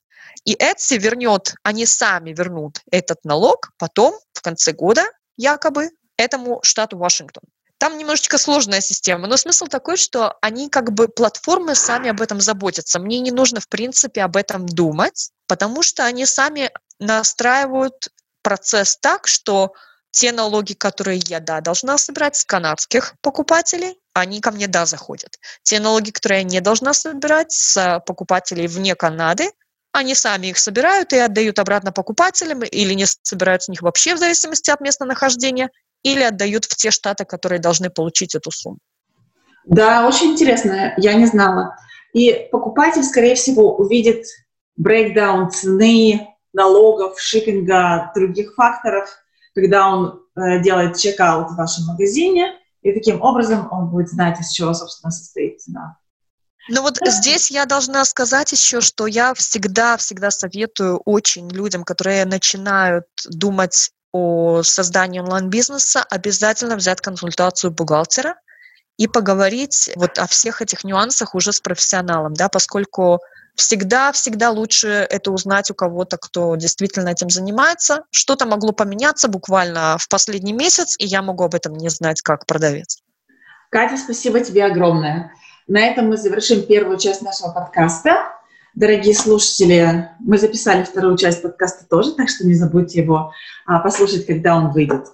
И 0.45 0.55
Etsy 0.55 0.99
вернет, 0.99 1.55
они 1.63 1.87
сами 1.87 2.33
вернут 2.33 2.81
этот 2.91 3.25
налог 3.25 3.71
потом, 3.79 4.19
в 4.33 4.43
конце 4.43 4.73
года, 4.73 5.05
якобы, 5.37 5.91
этому 6.17 6.61
штату 6.63 6.99
Вашингтон. 6.99 7.43
Там 7.79 7.99
немножечко 7.99 8.39
сложная 8.39 8.81
система, 8.81 9.27
но 9.27 9.37
смысл 9.37 9.67
такой, 9.67 9.97
что 9.97 10.37
они 10.41 10.71
как 10.71 10.93
бы 10.93 11.09
платформы 11.09 11.75
сами 11.75 12.09
об 12.09 12.21
этом 12.21 12.41
заботятся. 12.41 12.99
Мне 12.99 13.21
не 13.21 13.31
нужно, 13.31 13.61
в 13.61 13.69
принципе, 13.69 14.23
об 14.23 14.37
этом 14.37 14.65
думать, 14.67 15.31
потому 15.47 15.83
что 15.83 16.05
они 16.05 16.25
сами 16.25 16.71
настраивают 16.99 18.09
процесс 18.43 18.97
так, 18.97 19.27
что 19.27 19.73
те 20.13 20.31
налоги, 20.33 20.75
которые 20.75 21.21
я, 21.27 21.41
да, 21.41 21.61
должна 21.61 21.99
собирать 21.99 22.37
с 22.37 22.45
канадских 22.45 23.15
покупателей, 23.21 23.99
они 24.15 24.41
ко 24.41 24.53
мне, 24.53 24.67
да, 24.67 24.87
заходят. 24.87 25.39
Те 25.63 25.81
налоги, 25.81 26.11
которые 26.11 26.43
я 26.43 26.45
не 26.45 26.61
должна 26.61 26.95
собирать 26.95 27.53
с 27.53 28.03
покупателей 28.07 28.67
вне 28.67 28.95
Канады, 28.95 29.51
они 29.93 30.15
сами 30.15 30.49
их 30.49 30.59
собирают 30.59 31.13
и 31.13 31.19
отдают 31.19 31.59
обратно 31.59 31.93
покупателям 31.93 32.63
или 32.63 32.95
не 32.95 33.05
собирают 33.07 33.65
с 33.65 33.69
них 33.69 33.83
вообще 33.83 34.15
в 34.15 34.19
зависимости 34.19 34.71
от 34.71 34.81
места 34.81 35.05
нахождения, 35.05 35.71
или 36.03 36.23
отдают 36.23 36.65
в 36.67 36.77
те 36.77 36.91
штаты, 36.91 37.25
которые 37.25 37.59
должны 37.59 37.91
получить 37.91 38.35
эту 38.35 38.51
сумму. 38.51 38.79
Да, 39.65 40.07
очень 40.07 40.33
интересно, 40.33 40.95
я 40.99 41.15
не 41.15 41.27
знала. 41.27 41.77
И 42.13 42.49
покупатель, 42.53 43.03
скорее 43.03 43.35
всего, 43.35 43.75
увидит 43.77 44.27
брейкдаун 44.77 45.51
цены, 45.51 46.29
налогов, 46.53 47.19
шиппинга, 47.19 48.13
других 48.15 48.55
факторов, 48.55 49.09
когда 49.55 49.89
он 49.89 50.21
э, 50.37 50.61
делает 50.61 50.97
чекаут 50.97 51.51
в 51.51 51.57
вашем 51.57 51.87
магазине, 51.87 52.53
и 52.85 52.93
таким 52.93 53.23
образом 53.23 53.67
он 53.73 53.89
будет 53.89 54.09
знать, 54.09 54.39
из 54.41 54.51
чего, 54.51 54.75
собственно, 54.75 55.11
состоит 55.11 55.61
цена. 55.61 55.97
Ну 56.69 56.83
вот 56.83 56.99
здесь 57.05 57.51
я 57.51 57.67
должна 57.67 58.05
сказать 58.05 58.53
еще, 58.53 58.81
что 58.81 59.07
я 59.07 59.35
всегда-всегда 59.35 60.31
советую 60.31 60.99
очень 61.05 61.49
людям, 61.51 61.83
которые 61.83 62.25
начинают 62.25 63.07
думать 63.29 63.91
о 64.13 64.63
создании 64.63 65.21
онлайн-бизнеса, 65.21 66.05
обязательно 66.09 66.77
взять 66.77 67.01
консультацию 67.01 67.71
бухгалтера 67.71 68.37
и 68.97 69.09
поговорить 69.09 69.91
вот 69.97 70.19
о 70.19 70.27
всех 70.27 70.63
этих 70.63 70.85
нюансах 70.85 71.35
уже 71.35 71.53
с 71.53 71.61
профессионалом, 71.61 72.35
да, 72.35 72.49
поскольку 72.49 73.21
всегда-всегда 73.55 74.51
лучше 74.51 74.89
это 74.89 75.31
узнать 75.31 75.71
у 75.71 75.75
кого-то, 75.75 76.17
кто 76.17 76.57
действительно 76.57 77.11
этим 77.11 77.31
занимается. 77.31 78.05
Что-то 78.11 78.47
могло 78.47 78.73
поменяться 78.73 79.29
буквально 79.29 79.97
в 79.99 80.09
последний 80.09 80.53
месяц, 80.53 80.97
и 80.99 81.07
я 81.07 81.23
могу 81.23 81.45
об 81.45 81.55
этом 81.55 81.75
не 81.75 81.89
знать 81.89 82.21
как 82.23 82.47
продавец. 82.47 83.03
Катя, 83.71 83.97
спасибо 83.97 84.41
тебе 84.41 84.65
огромное. 84.65 85.33
На 85.67 85.81
этом 85.81 86.09
мы 86.09 86.17
завершим 86.17 86.63
первую 86.63 86.99
часть 86.99 87.23
нашего 87.23 87.51
подкаста. 87.51 88.33
Дорогие 88.75 89.15
слушатели, 89.15 90.11
мы 90.19 90.37
записали 90.37 90.83
вторую 90.83 91.17
часть 91.17 91.43
подкаста 91.43 91.87
тоже, 91.89 92.13
так 92.13 92.29
что 92.29 92.47
не 92.47 92.55
забудьте 92.55 93.03
его 93.03 93.33
а, 93.67 93.79
послушать, 93.79 94.27
когда 94.27 94.57
он 94.57 94.73
выйдет. 94.73 95.07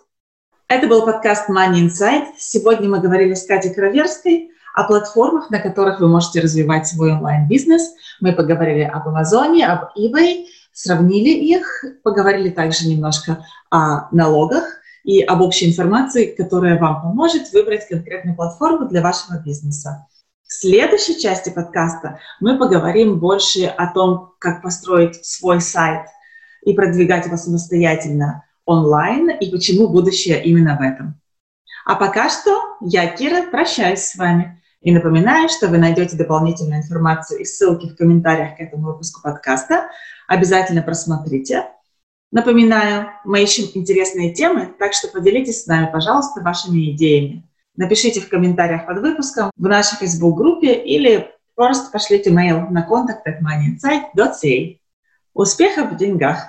Это 0.67 0.87
был 0.87 1.05
подкаст 1.05 1.51
Money 1.51 1.89
Insight. 1.89 2.29
Сегодня 2.39 2.89
мы 2.89 3.01
говорили 3.01 3.35
с 3.35 3.45
Катей 3.45 3.75
Кроверской 3.75 4.51
о 4.75 4.85
платформах, 4.85 5.51
на 5.51 5.59
которых 5.59 6.01
вы 6.01 6.09
можете 6.09 6.41
развивать 6.41 6.87
свой 6.87 7.13
онлайн-бизнес. 7.13 7.95
Мы 8.21 8.33
поговорили 8.33 8.83
об 8.83 9.09
Амазоне, 9.09 9.67
об 9.67 9.97
eBay, 9.99 10.47
сравнили 10.73 11.31
их, 11.31 11.85
поговорили 12.03 12.51
также 12.51 12.89
немножко 12.89 13.45
о 13.71 14.09
налогах 14.15 14.65
и 15.05 15.23
об 15.23 15.41
общей 15.41 15.69
информации, 15.69 16.35
которая 16.37 16.79
вам 16.79 17.03
поможет 17.03 17.53
выбрать 17.53 17.89
конкретную 17.89 18.37
платформу 18.37 18.89
для 18.89 19.03
вашего 19.03 19.39
бизнеса. 19.39 20.07
В 20.47 20.53
следующей 20.53 21.21
части 21.21 21.51
подкаста 21.51 22.19
мы 22.41 22.59
поговорим 22.59 23.21
больше 23.21 23.67
о 23.67 23.93
том, 23.93 24.35
как 24.41 24.63
построить 24.63 25.25
свой 25.25 25.61
сайт 25.61 26.07
и 26.63 26.73
продвигать 26.73 27.27
его 27.27 27.37
самостоятельно 27.37 28.45
онлайн 28.65 29.31
и 29.31 29.51
почему 29.51 29.89
будущее 29.89 30.43
именно 30.43 30.77
в 30.77 30.81
этом. 30.81 31.21
А 31.85 31.95
пока 31.95 32.29
что 32.29 32.77
я, 32.81 33.07
Кира, 33.07 33.51
прощаюсь 33.51 34.01
с 34.01 34.17
вами 34.17 34.60
и 34.81 34.93
напоминаю, 34.93 35.49
что 35.49 35.69
вы 35.69 35.79
найдете 35.79 36.17
дополнительную 36.17 36.81
информацию 36.81 37.41
и 37.41 37.45
ссылки 37.45 37.89
в 37.89 37.97
комментариях 37.97 38.57
к 38.57 38.61
этому 38.61 38.89
выпуску 38.89 39.21
подкаста. 39.23 39.91
Обязательно 40.27 40.83
просмотрите. 40.83 41.67
Напоминаю, 42.33 43.11
мы 43.25 43.43
ищем 43.43 43.65
интересные 43.75 44.33
темы, 44.33 44.73
так 44.79 44.93
что 44.93 45.09
поделитесь 45.09 45.65
с 45.65 45.67
нами, 45.67 45.91
пожалуйста, 45.93 46.41
вашими 46.41 46.93
идеями. 46.93 47.45
Напишите 47.77 48.21
в 48.21 48.29
комментариях 48.29 48.87
под 48.87 48.99
выпуском 49.01 49.51
в 49.57 49.63
нашей 49.67 49.97
Facebook-группе 49.97 50.75
или 50.75 51.31
просто 51.55 51.91
пошлите 51.91 52.31
mail 52.31 52.69
на 52.71 52.83
контакт 52.83 53.27
moneyinsight.ca. 53.27 54.79
Успехов 55.35 55.93
в 55.93 55.97
деньгах! 55.97 56.49